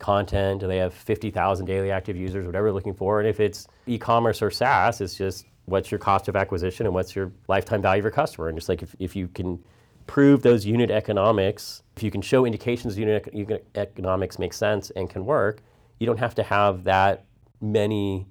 [0.00, 3.68] content, do they have 50,000 daily active users, whatever they're looking for, and if it's
[3.86, 8.00] e-commerce or SaaS, it's just what's your cost of acquisition and what's your lifetime value
[8.00, 8.48] of your customer.
[8.48, 9.62] And just like if, if you can
[10.06, 15.24] prove those unit economics, if you can show indications unit economics make sense and can
[15.24, 15.62] work,
[16.00, 17.26] you don't have to have that
[17.60, 18.26] many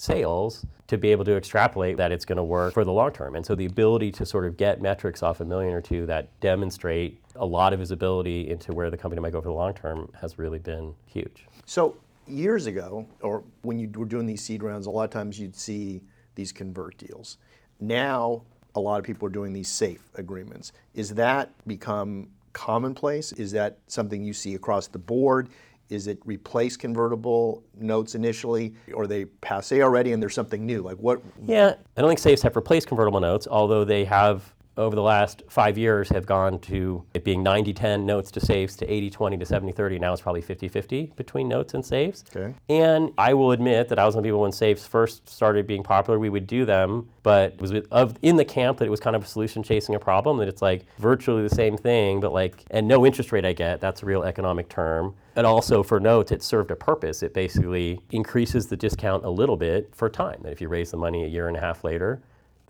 [0.00, 3.36] sales to be able to extrapolate that it's going to work for the long term.
[3.36, 6.28] And so the ability to sort of get metrics off a million or two that
[6.40, 10.10] demonstrate a lot of visibility into where the company might go for the long term
[10.20, 11.46] has really been huge.
[11.66, 15.38] So years ago, or when you were doing these seed rounds, a lot of times
[15.38, 16.02] you'd see
[16.34, 17.36] these convert deals.
[17.78, 18.42] Now,
[18.74, 20.72] a lot of people are doing these safe agreements.
[20.94, 23.32] Is that become commonplace?
[23.32, 25.50] Is that something you see across the board?
[25.90, 30.82] Is it replace convertible notes initially, or they passe already and there's something new?
[30.82, 31.20] Like what?
[31.44, 35.42] Yeah, I don't think safes have replaced convertible notes, although they have over the last
[35.48, 40.00] five years have gone to it being 90-10 notes to safes to 80-20 to 70-30.
[40.00, 42.24] Now it's probably 50-50 between notes and safes.
[42.34, 42.54] Okay.
[42.68, 45.66] And I will admit that I was one of the people when safes first started
[45.66, 48.90] being popular, we would do them, but it was of, in the camp that it
[48.90, 52.20] was kind of a solution chasing a problem, that it's like virtually the same thing,
[52.20, 55.14] but like, and no interest rate I get, that's a real economic term.
[55.36, 57.22] And also for notes, it served a purpose.
[57.22, 60.40] It basically increases the discount a little bit for time.
[60.42, 62.20] That if you raise the money a year and a half later,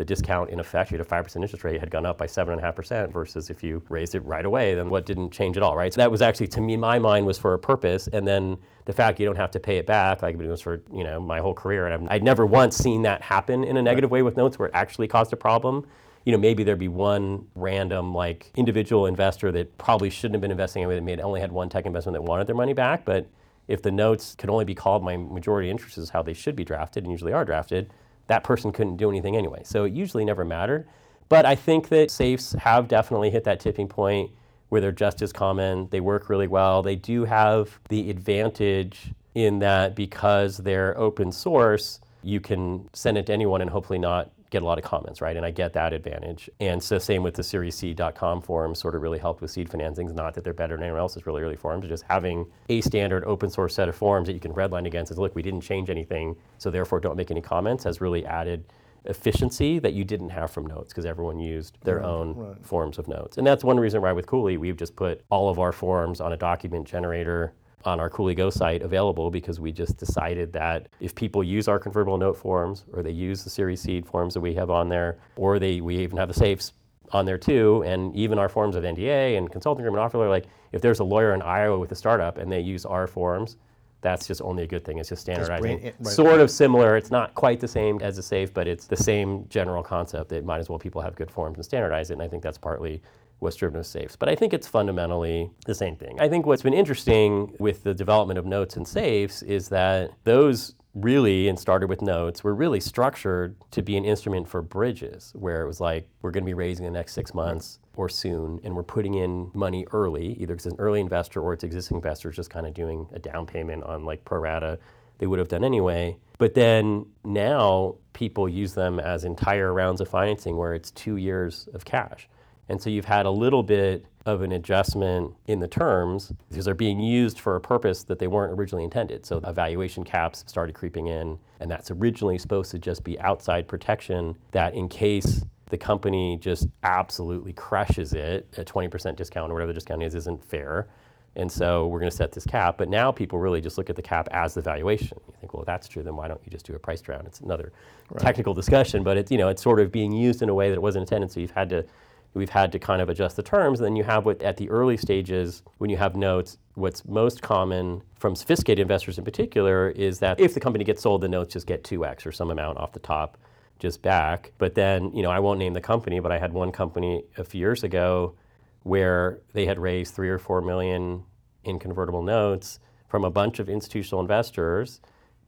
[0.01, 3.13] the discount in effect, you had a 5% interest rate, had gone up by 7.5%
[3.13, 5.93] versus if you raised it right away, then what didn't change at all, right?
[5.93, 8.09] So that was actually, to me, my mind was for a purpose.
[8.11, 10.53] And then the fact you don't have to pay it back, like I've been doing
[10.53, 11.87] this for, you know, my whole career.
[11.87, 14.69] And I've, I'd never once seen that happen in a negative way with notes where
[14.69, 15.87] it actually caused a problem
[16.27, 20.51] you know, maybe there'd be one random like individual investor that probably shouldn't have been
[20.51, 23.07] investing in it, that only had one tech investment that wanted their money back.
[23.07, 23.27] But
[23.69, 26.63] if the notes could only be called my majority interest is how they should be
[26.63, 27.91] drafted and usually are drafted,
[28.31, 29.61] that person couldn't do anything anyway.
[29.65, 30.89] So it usually never mattered.
[31.29, 34.31] But I think that safes have definitely hit that tipping point
[34.69, 35.89] where they're just as common.
[35.91, 36.81] They work really well.
[36.81, 43.27] They do have the advantage in that because they're open source, you can send it
[43.27, 45.37] to anyone and hopefully not get a lot of comments, right?
[45.37, 46.51] And I get that advantage.
[46.61, 50.13] And so same with the SeriesSeed.com forums sort of really helped with seed financings.
[50.13, 53.49] Not that they're better than anyone else's really early forums, just having a standard open
[53.49, 56.37] source set of forums that you can redline against is look, we didn't change anything,
[56.59, 58.65] so therefore don't make any comments has really added
[59.07, 62.67] efficiency that you didn't have from notes because everyone used their right, own right.
[62.67, 63.39] forms of notes.
[63.39, 66.33] And that's one reason why with Cooley we've just put all of our forms on
[66.33, 71.15] a document generator on our Cooley Go site available because we just decided that if
[71.15, 74.55] people use our convertible note forms or they use the Series Seed forms that we
[74.55, 76.73] have on there, or they we even have the safes
[77.13, 80.47] on there too, and even our forms of NDA and consulting agreement offer letter, like
[80.73, 83.57] if there's a lawyer in Iowa with a startup and they use our forms,
[84.03, 84.99] that's just only a good thing.
[84.99, 85.83] It's just standardizing.
[85.83, 86.07] Just right.
[86.07, 86.97] Sort of similar.
[86.97, 90.33] It's not quite the same as a safe, but it's the same general concept.
[90.33, 92.15] It might as well people have good forms and standardize it.
[92.15, 93.03] And I think that's partly
[93.41, 94.17] what's driven with safes.
[94.17, 96.21] But I think it's fundamentally the same thing.
[96.21, 100.75] I think what's been interesting with the development of notes and safes is that those
[100.95, 105.63] really, and started with notes, were really structured to be an instrument for bridges, where
[105.63, 108.75] it was like, we're going to be raising the next six months or soon, and
[108.75, 112.51] we're putting in money early, either it's an early investor or it's existing investors just
[112.51, 114.79] kind of doing a down payment on like pro rata
[115.19, 116.17] they would have done anyway.
[116.39, 121.69] But then now people use them as entire rounds of financing where it's two years
[121.75, 122.27] of cash.
[122.71, 126.73] And so you've had a little bit of an adjustment in the terms because they're
[126.73, 129.27] being used for a purpose that they weren't originally intended.
[129.27, 134.37] So evaluation caps started creeping in, and that's originally supposed to just be outside protection
[134.53, 139.75] that in case the company just absolutely crushes it, a 20% discount or whatever the
[139.75, 140.87] discount is isn't fair.
[141.35, 142.79] And so we're going to set this cap.
[142.79, 145.19] But now people really just look at the cap as the valuation.
[145.27, 147.27] You think, well, if that's true, then why don't you just do a price round?
[147.27, 147.73] It's another
[148.11, 148.23] right.
[148.23, 150.75] technical discussion, but it's, you know, it's sort of being used in a way that
[150.75, 151.33] it wasn't intended.
[151.33, 151.85] So you've had to
[152.35, 153.81] we've had to kind of adjust the terms.
[153.81, 157.43] And then you have what at the early stages, when you have notes, what's most
[157.43, 161.53] common from sophisticated investors in particular is that if the company gets sold, the notes
[161.53, 163.37] just get 2x or some amount off the top
[163.79, 164.53] just back.
[164.59, 167.45] But then, you know, I won't name the company, but I had one company a
[167.45, 168.35] few years ago
[168.83, 171.25] where they had raised three or four million
[171.65, 175.01] in convertible notes from a bunch of institutional investors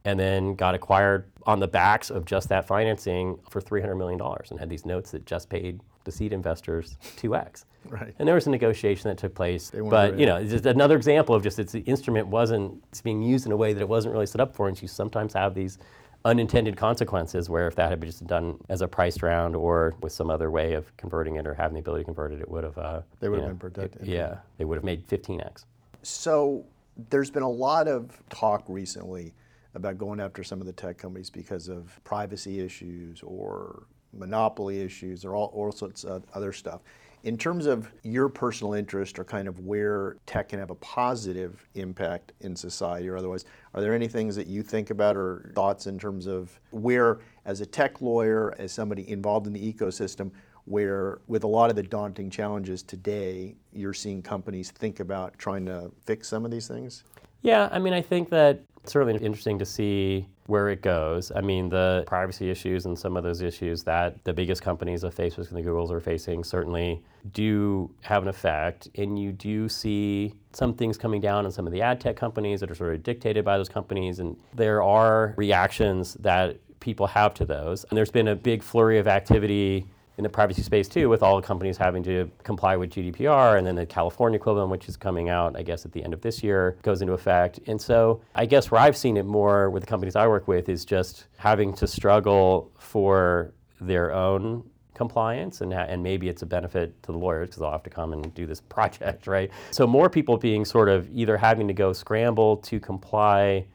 [0.05, 4.19] and then got acquired on the backs of just that financing for $300 million
[4.49, 7.65] and had these notes that just paid the seed investors 2x.
[7.89, 8.13] Right.
[8.19, 9.71] And there was a negotiation that took place.
[9.71, 13.21] But, you know, it's just another example of just it's the instrument wasn't, it's being
[13.21, 14.67] used in a way that it wasn't really set up for.
[14.67, 15.77] And you sometimes have these
[16.25, 20.13] unintended consequences where if that had been just done as a priced round or with
[20.13, 22.63] some other way of converting it or having the ability to convert it, it would
[22.63, 22.77] have.
[22.77, 24.01] Uh, they would have been protected.
[24.03, 25.65] It, yeah, they would have made 15x.
[26.01, 26.65] So
[27.09, 29.33] there's been a lot of talk recently
[29.75, 33.83] about going after some of the tech companies because of privacy issues or
[34.13, 36.81] monopoly issues or all, all sorts of other stuff.
[37.23, 41.65] In terms of your personal interest or kind of where tech can have a positive
[41.75, 45.87] impact in society or otherwise, are there any things that you think about or thoughts
[45.87, 50.31] in terms of where, as a tech lawyer, as somebody involved in the ecosystem,
[50.65, 55.65] where with a lot of the daunting challenges today, you're seeing companies think about trying
[55.65, 57.05] to fix some of these things?
[57.41, 61.31] Yeah, I mean, I think that it's certainly interesting to see where it goes.
[61.33, 65.15] I mean, the privacy issues and some of those issues that the biggest companies of
[65.15, 68.89] Facebook and the Googles are facing certainly do have an effect.
[68.95, 72.59] And you do see some things coming down on some of the ad tech companies
[72.59, 74.19] that are sort of dictated by those companies.
[74.19, 77.85] And there are reactions that people have to those.
[77.85, 79.87] And there's been a big flurry of activity
[80.17, 83.65] in the privacy space too, with all the companies having to comply with GDPR, and
[83.65, 86.43] then the California equivalent, which is coming out, I guess, at the end of this
[86.43, 87.59] year, goes into effect.
[87.67, 90.69] And so, I guess where I've seen it more with the companies I work with
[90.69, 97.01] is just having to struggle for their own compliance and, and maybe it's a benefit
[97.03, 100.09] to the lawyers because they'll have to come and do this project right so more
[100.09, 103.65] people being sort of either having to go scramble to comply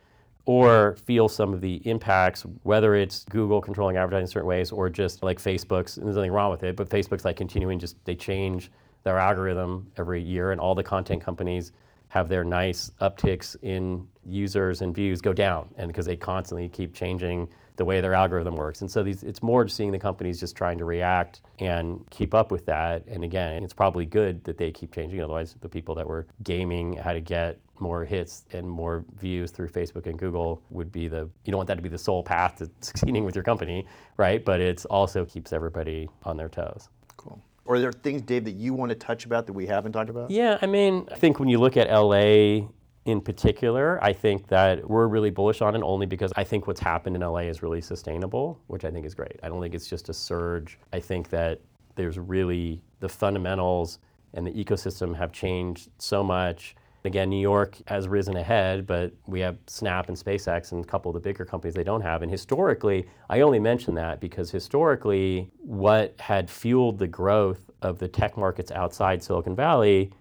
[0.48, 4.88] or feel some of the impacts, whether it's Google controlling advertising in certain ways or
[4.88, 8.70] just like Facebook's, there's nothing wrong with it, but Facebook's like continuing just, they change
[9.04, 11.72] their algorithm every year and all the content companies
[12.08, 16.94] have their nice upticks in users and views go down, and because they constantly keep
[16.94, 17.46] changing
[17.78, 18.80] the way their algorithm works.
[18.82, 22.34] And so these, it's more just seeing the companies just trying to react and keep
[22.34, 23.06] up with that.
[23.06, 25.20] And again, it's probably good that they keep changing.
[25.22, 29.68] Otherwise, the people that were gaming how to get more hits and more views through
[29.68, 32.56] Facebook and Google would be the you don't want that to be the sole path
[32.56, 34.44] to succeeding with your company, right?
[34.44, 36.88] But it's also keeps everybody on their toes.
[37.16, 37.40] Cool.
[37.64, 40.10] Or are there things, Dave, that you want to touch about that we haven't talked
[40.10, 40.32] about?
[40.32, 42.66] Yeah, I mean, I think when you look at LA
[43.08, 46.78] in particular, I think that we're really bullish on it only because I think what's
[46.78, 49.40] happened in LA is really sustainable, which I think is great.
[49.42, 50.78] I don't think it's just a surge.
[50.92, 51.62] I think that
[51.94, 54.00] there's really the fundamentals
[54.34, 56.76] and the ecosystem have changed so much.
[57.06, 61.08] Again, New York has risen ahead, but we have Snap and SpaceX and a couple
[61.08, 62.20] of the bigger companies they don't have.
[62.20, 68.08] And historically, I only mention that because historically, what had fueled the growth of the
[68.08, 70.12] tech markets outside Silicon Valley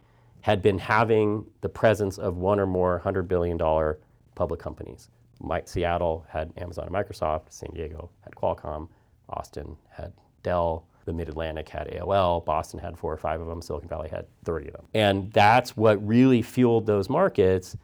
[0.48, 3.58] had been having the presence of one or more $100 billion
[4.34, 5.10] public companies.
[5.66, 8.88] Seattle had Amazon and Microsoft, San Diego had Qualcomm,
[9.28, 13.62] Austin had Dell, the Mid Atlantic had AOL, Boston had four or five of them,
[13.62, 14.86] Silicon Valley had 30 of them.
[14.94, 17.76] And that's what really fueled those markets.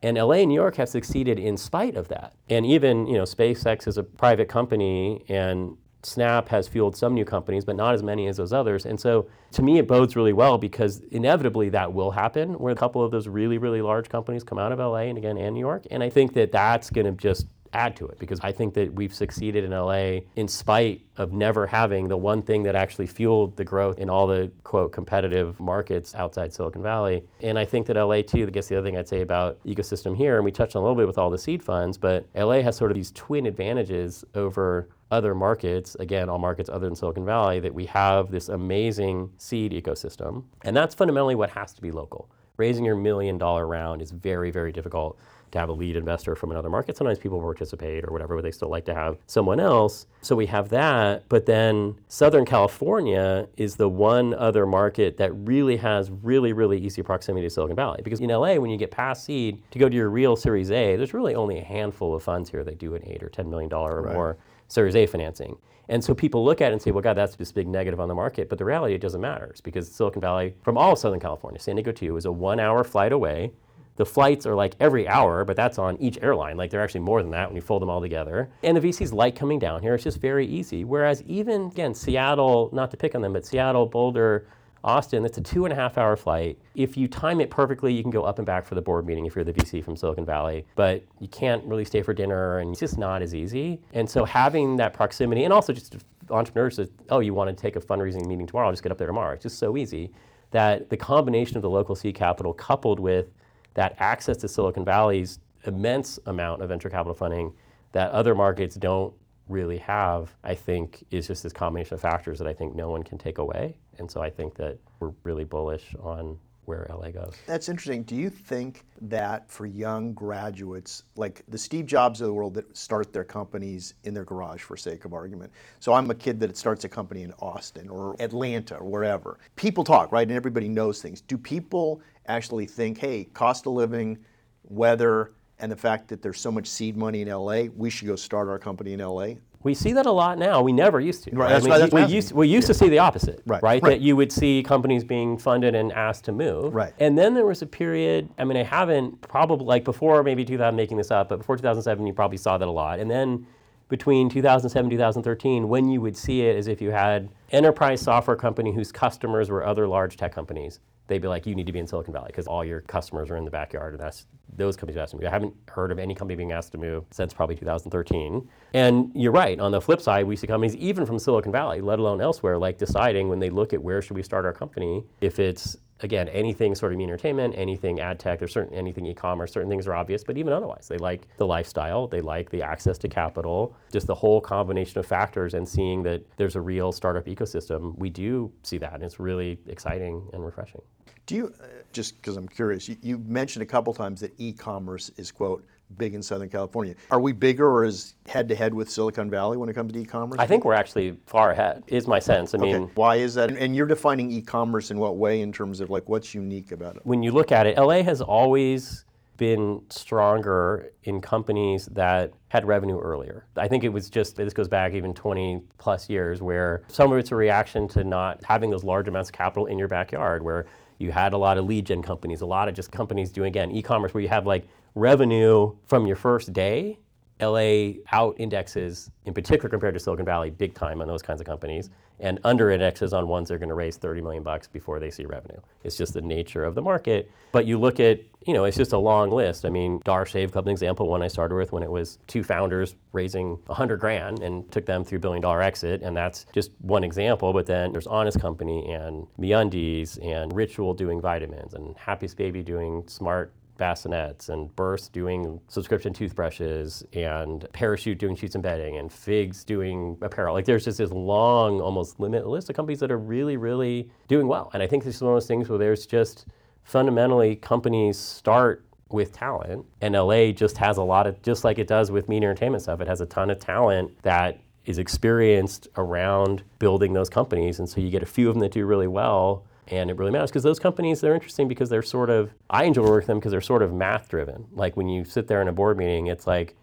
[0.00, 2.34] And LA and New York have succeeded in spite of that.
[2.48, 7.24] And even, you know, SpaceX is a private company and Snap has fueled some new
[7.24, 8.86] companies, but not as many as those others.
[8.86, 12.76] And so to me, it bodes really well because inevitably that will happen where a
[12.76, 15.60] couple of those really, really large companies come out of LA and again, and New
[15.60, 15.84] York.
[15.90, 18.92] And I think that that's going to just add to it because I think that
[18.92, 23.56] we've succeeded in LA in spite of never having the one thing that actually fueled
[23.56, 27.24] the growth in all the quote competitive markets outside Silicon Valley.
[27.40, 30.16] And I think that LA too, I guess the other thing I'd say about ecosystem
[30.16, 32.60] here, and we touched on a little bit with all the seed funds, but LA
[32.60, 37.26] has sort of these twin advantages over other markets, again, all markets other than Silicon
[37.26, 40.44] Valley, that we have this amazing seed ecosystem.
[40.62, 42.30] And that's fundamentally what has to be local.
[42.56, 45.18] Raising your million dollar round is very, very difficult
[45.52, 46.96] to have a lead investor from another market.
[46.96, 50.06] Sometimes people participate or whatever, but they still like to have someone else.
[50.22, 51.28] So we have that.
[51.28, 57.02] But then Southern California is the one other market that really has really, really easy
[57.02, 58.00] proximity to Silicon Valley.
[58.02, 60.96] Because in LA, when you get past seed to go to your real Series A,
[60.96, 63.72] there's really only a handful of funds here that do an eight or $10 million
[63.72, 64.14] or right.
[64.14, 64.38] more
[64.68, 65.56] Series A financing.
[65.88, 68.08] And so people look at it and say, well, God, that's this big negative on
[68.08, 68.48] the market.
[68.48, 69.46] But the reality, it doesn't matter.
[69.46, 72.60] It's because Silicon Valley, from all of Southern California, San Diego too, is a one
[72.60, 73.52] hour flight away.
[73.96, 76.56] The flights are like every hour, but that's on each airline.
[76.56, 78.50] Like they're actually more than that when you fold them all together.
[78.62, 79.94] And the VCs like coming down here.
[79.94, 80.84] It's just very easy.
[80.84, 84.46] Whereas even, again, Seattle, not to pick on them, but Seattle, Boulder,
[84.84, 86.58] Austin, it's a two and a half hour flight.
[86.74, 89.26] If you time it perfectly, you can go up and back for the board meeting
[89.26, 92.70] if you're the VC from Silicon Valley, but you can't really stay for dinner and
[92.70, 93.80] it's just not as easy.
[93.92, 95.96] And so having that proximity and also just
[96.30, 98.98] entrepreneurs that, oh, you want to take a fundraising meeting tomorrow, I'll just get up
[98.98, 99.34] there tomorrow.
[99.34, 100.10] It's just so easy
[100.50, 103.26] that the combination of the local seed capital coupled with
[103.74, 107.52] that access to Silicon Valley's immense amount of venture capital funding
[107.92, 109.14] that other markets don't
[109.48, 113.02] really have, I think, is just this combination of factors that I think no one
[113.02, 113.76] can take away.
[113.98, 117.34] And so I think that we're really bullish on where LA goes.
[117.46, 118.02] That's interesting.
[118.04, 122.76] Do you think that for young graduates, like the Steve Jobs of the world that
[122.76, 125.50] start their companies in their garage for sake of argument.
[125.80, 129.38] So I'm a kid that starts a company in Austin or Atlanta or wherever.
[129.56, 130.26] People talk, right?
[130.26, 131.20] And everybody knows things.
[131.20, 134.18] Do people actually think, hey, cost of living,
[134.64, 138.16] weather, and the fact that there's so much seed money in LA, we should go
[138.16, 139.34] start our company in LA.
[139.64, 140.62] We see that a lot now.
[140.62, 141.30] We never used to.
[141.30, 141.50] Right.
[141.50, 142.72] That's I mean, that's we, used, we used yeah.
[142.72, 143.62] to see the opposite, right.
[143.62, 143.82] right.
[143.82, 143.90] right?
[143.90, 146.74] That you would see companies being funded and asked to move.
[146.74, 146.92] Right.
[146.98, 148.28] And then there was a period.
[148.38, 152.06] I mean, I haven't probably like before maybe 2000 making this up, but before 2007,
[152.06, 152.98] you probably saw that a lot.
[152.98, 153.46] And then
[153.88, 158.72] between 2007 2013 when you would see it as if you had enterprise software company
[158.72, 160.80] whose customers were other large tech companies
[161.12, 163.36] they'd be like, you need to be in Silicon Valley because all your customers are
[163.36, 164.26] in the backyard, and that's
[164.56, 165.26] those companies asked to move.
[165.26, 168.48] I haven't heard of any company being asked to move since probably 2013.
[168.74, 169.58] And you're right.
[169.58, 172.78] On the flip side, we see companies even from Silicon Valley, let alone elsewhere, like
[172.78, 176.74] deciding when they look at where should we start our company, if it's again, anything
[176.74, 180.24] sort of mean entertainment, anything ad tech, there's certain anything e-commerce, certain things are obvious,
[180.24, 184.14] but even otherwise, they like the lifestyle, they like the access to capital, just the
[184.14, 187.96] whole combination of factors and seeing that there's a real startup ecosystem.
[187.98, 190.82] We do see that, and it's really exciting and refreshing.
[191.26, 195.10] Do you, uh, just because I'm curious, you, you mentioned a couple times that e-commerce
[195.16, 195.64] is quote
[195.98, 196.94] big in Southern California.
[197.10, 199.98] Are we bigger or is head to head with Silicon Valley when it comes to
[199.98, 200.38] e-commerce?
[200.38, 201.84] I think we're actually far ahead.
[201.86, 202.54] Is my sense.
[202.54, 202.72] I okay.
[202.72, 203.50] mean, why is that?
[203.50, 207.02] And you're defining e-commerce in what way in terms of like what's unique about it?
[207.04, 209.04] When you look at it, LA has always
[209.38, 213.46] been stronger in companies that had revenue earlier.
[213.56, 217.18] I think it was just, this goes back even 20 plus years, where some of
[217.18, 220.66] it's a reaction to not having those large amounts of capital in your backyard, where
[221.02, 223.72] You had a lot of lead gen companies, a lot of just companies doing again
[223.72, 226.98] e-commerce where you have like revenue from your first day.
[227.40, 231.46] LA out indexes, in particular compared to Silicon Valley, big time on those kinds of
[231.46, 231.90] companies,
[232.20, 235.10] and under indexes on ones that are going to raise 30 million bucks before they
[235.10, 235.58] see revenue.
[235.82, 237.30] It's just the nature of the market.
[237.50, 239.64] But you look at, you know, it's just a long list.
[239.64, 242.44] I mean, Dollar Shave Club, an example, one I started with when it was two
[242.44, 247.02] founders raising 100 grand and took them through billion dollar exit, and that's just one
[247.02, 247.52] example.
[247.52, 253.02] But then there's Honest Company and MeUndies and Ritual doing vitamins and Happiest Baby doing
[253.08, 253.52] smart
[253.82, 260.16] bassinets and Burst doing subscription toothbrushes and Parachute doing sheets and bedding and Figs doing
[260.22, 260.54] apparel.
[260.54, 264.46] Like there's just this long, almost limited list of companies that are really, really doing
[264.46, 264.70] well.
[264.72, 266.46] And I think this is one of those things where there's just
[266.84, 271.88] fundamentally companies start with talent and LA just has a lot of just like it
[271.88, 273.00] does with media entertainment stuff.
[273.00, 277.80] It has a ton of talent that is experienced around building those companies.
[277.80, 280.30] And so you get a few of them that do really well and it really
[280.30, 283.38] matters because those companies they're interesting because they're sort of i enjoy working with them
[283.38, 284.66] because they're sort of math driven.
[284.72, 286.76] Like when you sit there in a board meeting it's like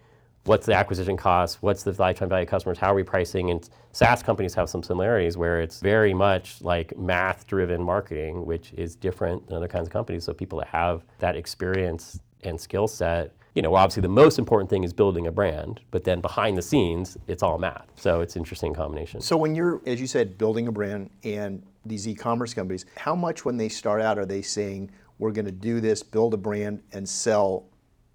[0.44, 1.58] what's the acquisition cost?
[1.60, 2.78] What's the lifetime value of customers?
[2.78, 3.50] How are we pricing?
[3.50, 8.72] And saas companies have some similarities where it's very much like math driven marketing which
[8.74, 10.24] is different than other kinds of companies.
[10.24, 14.70] So people that have that experience and skill set you know, obviously the most important
[14.70, 17.88] thing is building a brand, but then behind the scenes, it's all math.
[17.96, 19.20] So it's an interesting combination.
[19.20, 23.44] So when you're, as you said, building a brand and these e-commerce companies, how much
[23.44, 26.82] when they start out are they saying, we're going to do this, build a brand,
[26.92, 27.66] and sell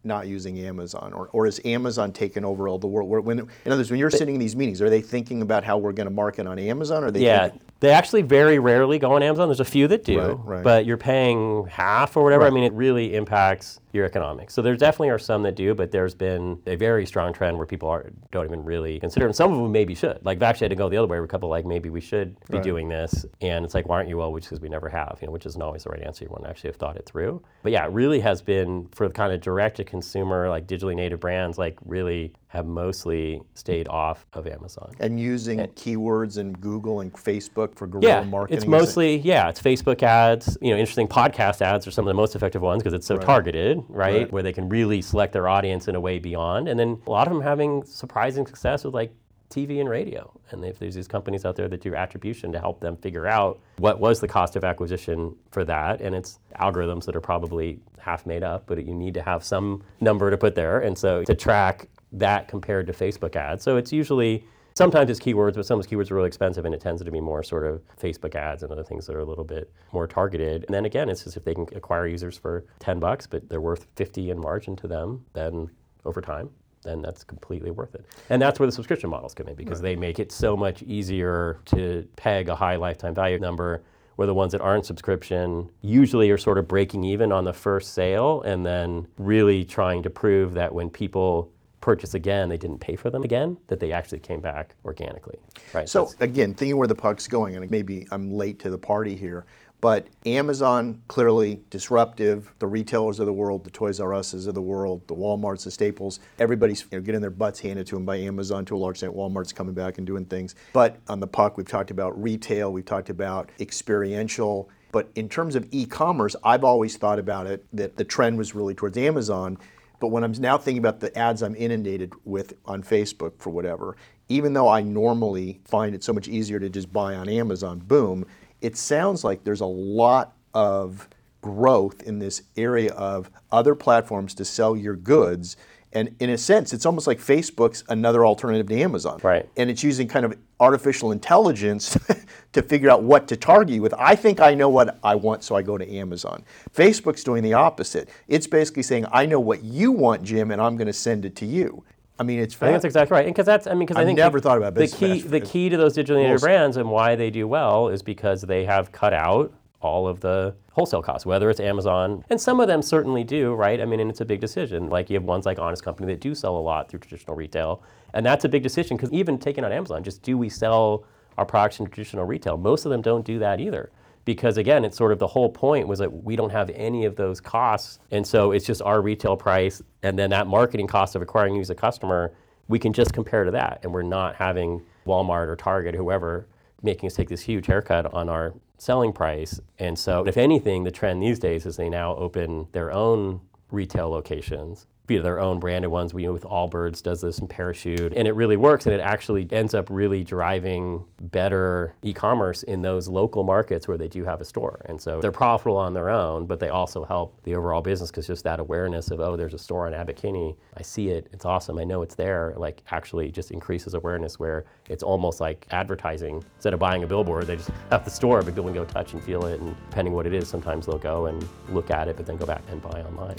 [0.04, 3.26] not using Amazon, or, or is Amazon taking over all the world?
[3.26, 5.78] When, in other words, when you're sitting in these meetings, are they thinking about how
[5.78, 7.04] we're going to market on Amazon?
[7.04, 9.48] Or they yeah, thinking, they actually very rarely go on Amazon.
[9.50, 10.64] There's a few that do, Right, right.
[10.64, 12.46] but you're paying half or whatever.
[12.46, 14.54] I mean, it really impacts your economics.
[14.54, 17.66] So there definitely are some that do, but there's been a very strong trend where
[17.66, 20.20] people are, don't even really consider, and some of them maybe should.
[20.24, 21.18] Like I've actually had to go the other way.
[21.18, 22.64] Where a couple like maybe we should be Right.
[22.64, 24.18] doing this, and it's like why aren't you?
[24.18, 26.26] Well, which because we never have, you know, which isn't always the right answer.
[26.26, 27.42] You want to actually have thought it through.
[27.64, 30.96] But yeah, it really has been for the kind of direct to consumer, like digitally
[30.96, 34.94] native brands, like really have mostly stayed off of Amazon.
[35.02, 38.58] and using keywords in Google and Facebook for guerrilla Yeah, marketing?
[38.58, 40.58] it's Is it- mostly yeah, it's Facebook ads.
[40.62, 43.18] You know, interesting podcast ads are some of the most effective ones because it's so
[43.18, 44.16] targeted, right?
[44.16, 44.32] Right.
[44.32, 47.28] Where they can really select their audience in a way beyond, and then a lot
[47.28, 49.12] of them having surprising success with like
[49.50, 50.32] TV and radio.
[50.52, 53.60] And if there's these companies out there that do attribution to help them figure out
[53.78, 58.26] what was the cost of acquisition for that, and it's algorithms that are probably half
[58.26, 61.36] made up, but you need to have some number to put there, and so to
[61.36, 63.64] track that compared to Facebook ads.
[63.64, 64.44] So it's usually
[64.78, 67.10] Sometimes it's keywords, but some of those keywords are really expensive, and it tends to
[67.10, 70.06] be more sort of Facebook ads and other things that are a little bit more
[70.06, 70.66] targeted.
[70.66, 73.62] And then again, it's just if they can acquire users for 10 bucks, but they're
[73.62, 75.70] worth 50 in margin to them, then
[76.04, 76.50] over time,
[76.84, 78.06] then that's completely worth it.
[78.30, 81.62] And that's where the subscription models come in because they make it so much easier
[81.68, 83.82] to peg a high lifetime value number.
[84.18, 87.94] Where the ones that aren't subscription usually are sort of breaking even on the first
[87.94, 91.52] sale and then really trying to prove that when people
[91.86, 95.38] purchase again, they didn't pay for them again, that they actually came back organically.
[95.72, 95.88] Right.
[95.88, 99.16] So That's- again, thinking where the puck's going, and maybe I'm late to the party
[99.16, 99.46] here,
[99.82, 102.52] but Amazon clearly disruptive.
[102.58, 105.70] The retailers of the world, the Toys R Us's of the world, the WalMarts, the
[105.70, 108.96] Staples, everybody's you know, getting their butts handed to them by Amazon to a large
[108.96, 109.14] extent.
[109.14, 110.56] Walmart's coming back and doing things.
[110.74, 114.70] But on the puck, we've talked about retail, we've talked about experiential.
[114.92, 118.74] But in terms of e-commerce, I've always thought about it that the trend was really
[118.74, 119.60] towards Amazon.
[120.00, 123.96] But when I'm now thinking about the ads I'm inundated with on Facebook for whatever,
[124.30, 128.26] even though I normally find it so much easier to just buy on Amazon, boom,
[128.62, 131.08] it sounds like there's a lot of
[131.42, 135.58] growth in this area of other platforms to sell your goods.
[135.94, 139.20] And in a sense, it's almost like Facebook's another alternative to Amazon.
[139.24, 139.48] Right.
[139.56, 141.98] And it's using kind of artificial intelligence
[142.54, 143.94] to figure out what to target you with.
[143.98, 146.44] I think I know what I want, so I go to Amazon.
[146.74, 148.10] Facebook's doing the opposite.
[148.28, 151.36] It's basically saying, I know what you want, Jim, and I'm going to send it
[151.38, 151.84] to you.
[152.18, 153.26] I mean, it's I think that's exactly right.
[153.26, 155.22] And because that's, I mean, because I I've think never the, thought about the key.
[155.22, 158.64] The key to those digital native brands and why they do well is because they
[158.64, 162.82] have cut out all of the wholesale costs, whether it's Amazon, and some of them
[162.82, 163.80] certainly do, right?
[163.80, 164.90] I mean, and it's a big decision.
[164.90, 167.84] Like you have ones like Honest Company that do sell a lot through traditional retail,
[168.16, 171.04] and that's a big decision because even taking on Amazon, just do we sell
[171.38, 172.58] our products in traditional retail?
[172.58, 173.92] Most of them don't do that either.
[174.24, 177.16] Because again, it's sort of the whole point was that we don't have any of
[177.16, 178.00] those costs.
[178.10, 181.62] And so it's just our retail price and then that marketing cost of acquiring you
[181.62, 182.34] as a customer,
[182.68, 183.82] we can just compare to that.
[183.84, 186.48] And we're not having Walmart or Target, whoever,
[186.82, 189.60] making us take this huge haircut on our selling price.
[189.78, 194.10] And so, if anything, the trend these days is they now open their own retail
[194.10, 196.14] locations be their own branded ones.
[196.14, 198.86] We with Allbirds does this in Parachute, and it really works.
[198.86, 204.08] And it actually ends up really driving better e-commerce in those local markets where they
[204.08, 204.82] do have a store.
[204.86, 208.28] And so they're profitable on their own, but they also help the overall business because
[208.28, 210.16] just that awareness of oh, there's a store in Abbot.
[210.26, 211.28] I see it.
[211.34, 211.78] It's awesome.
[211.78, 212.54] I know it's there.
[212.58, 216.44] Like actually just increases awareness where it's almost like advertising.
[216.56, 219.14] Instead of buying a billboard, they just have the store, but people can go touch
[219.14, 219.60] and feel it.
[219.60, 222.46] And depending what it is, sometimes they'll go and look at it, but then go
[222.46, 223.38] back and buy online.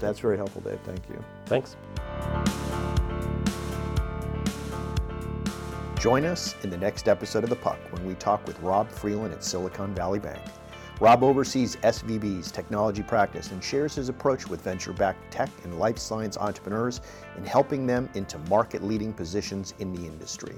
[0.00, 0.80] That's very helpful, Dave.
[0.84, 1.22] Thank you.
[1.46, 1.76] Thanks.
[6.00, 9.34] Join us in the next episode of The Puck when we talk with Rob Freeland
[9.34, 10.40] at Silicon Valley Bank.
[10.98, 15.98] Rob oversees SVB's technology practice and shares his approach with venture backed tech and life
[15.98, 17.00] science entrepreneurs
[17.36, 20.56] in helping them into market leading positions in the industry.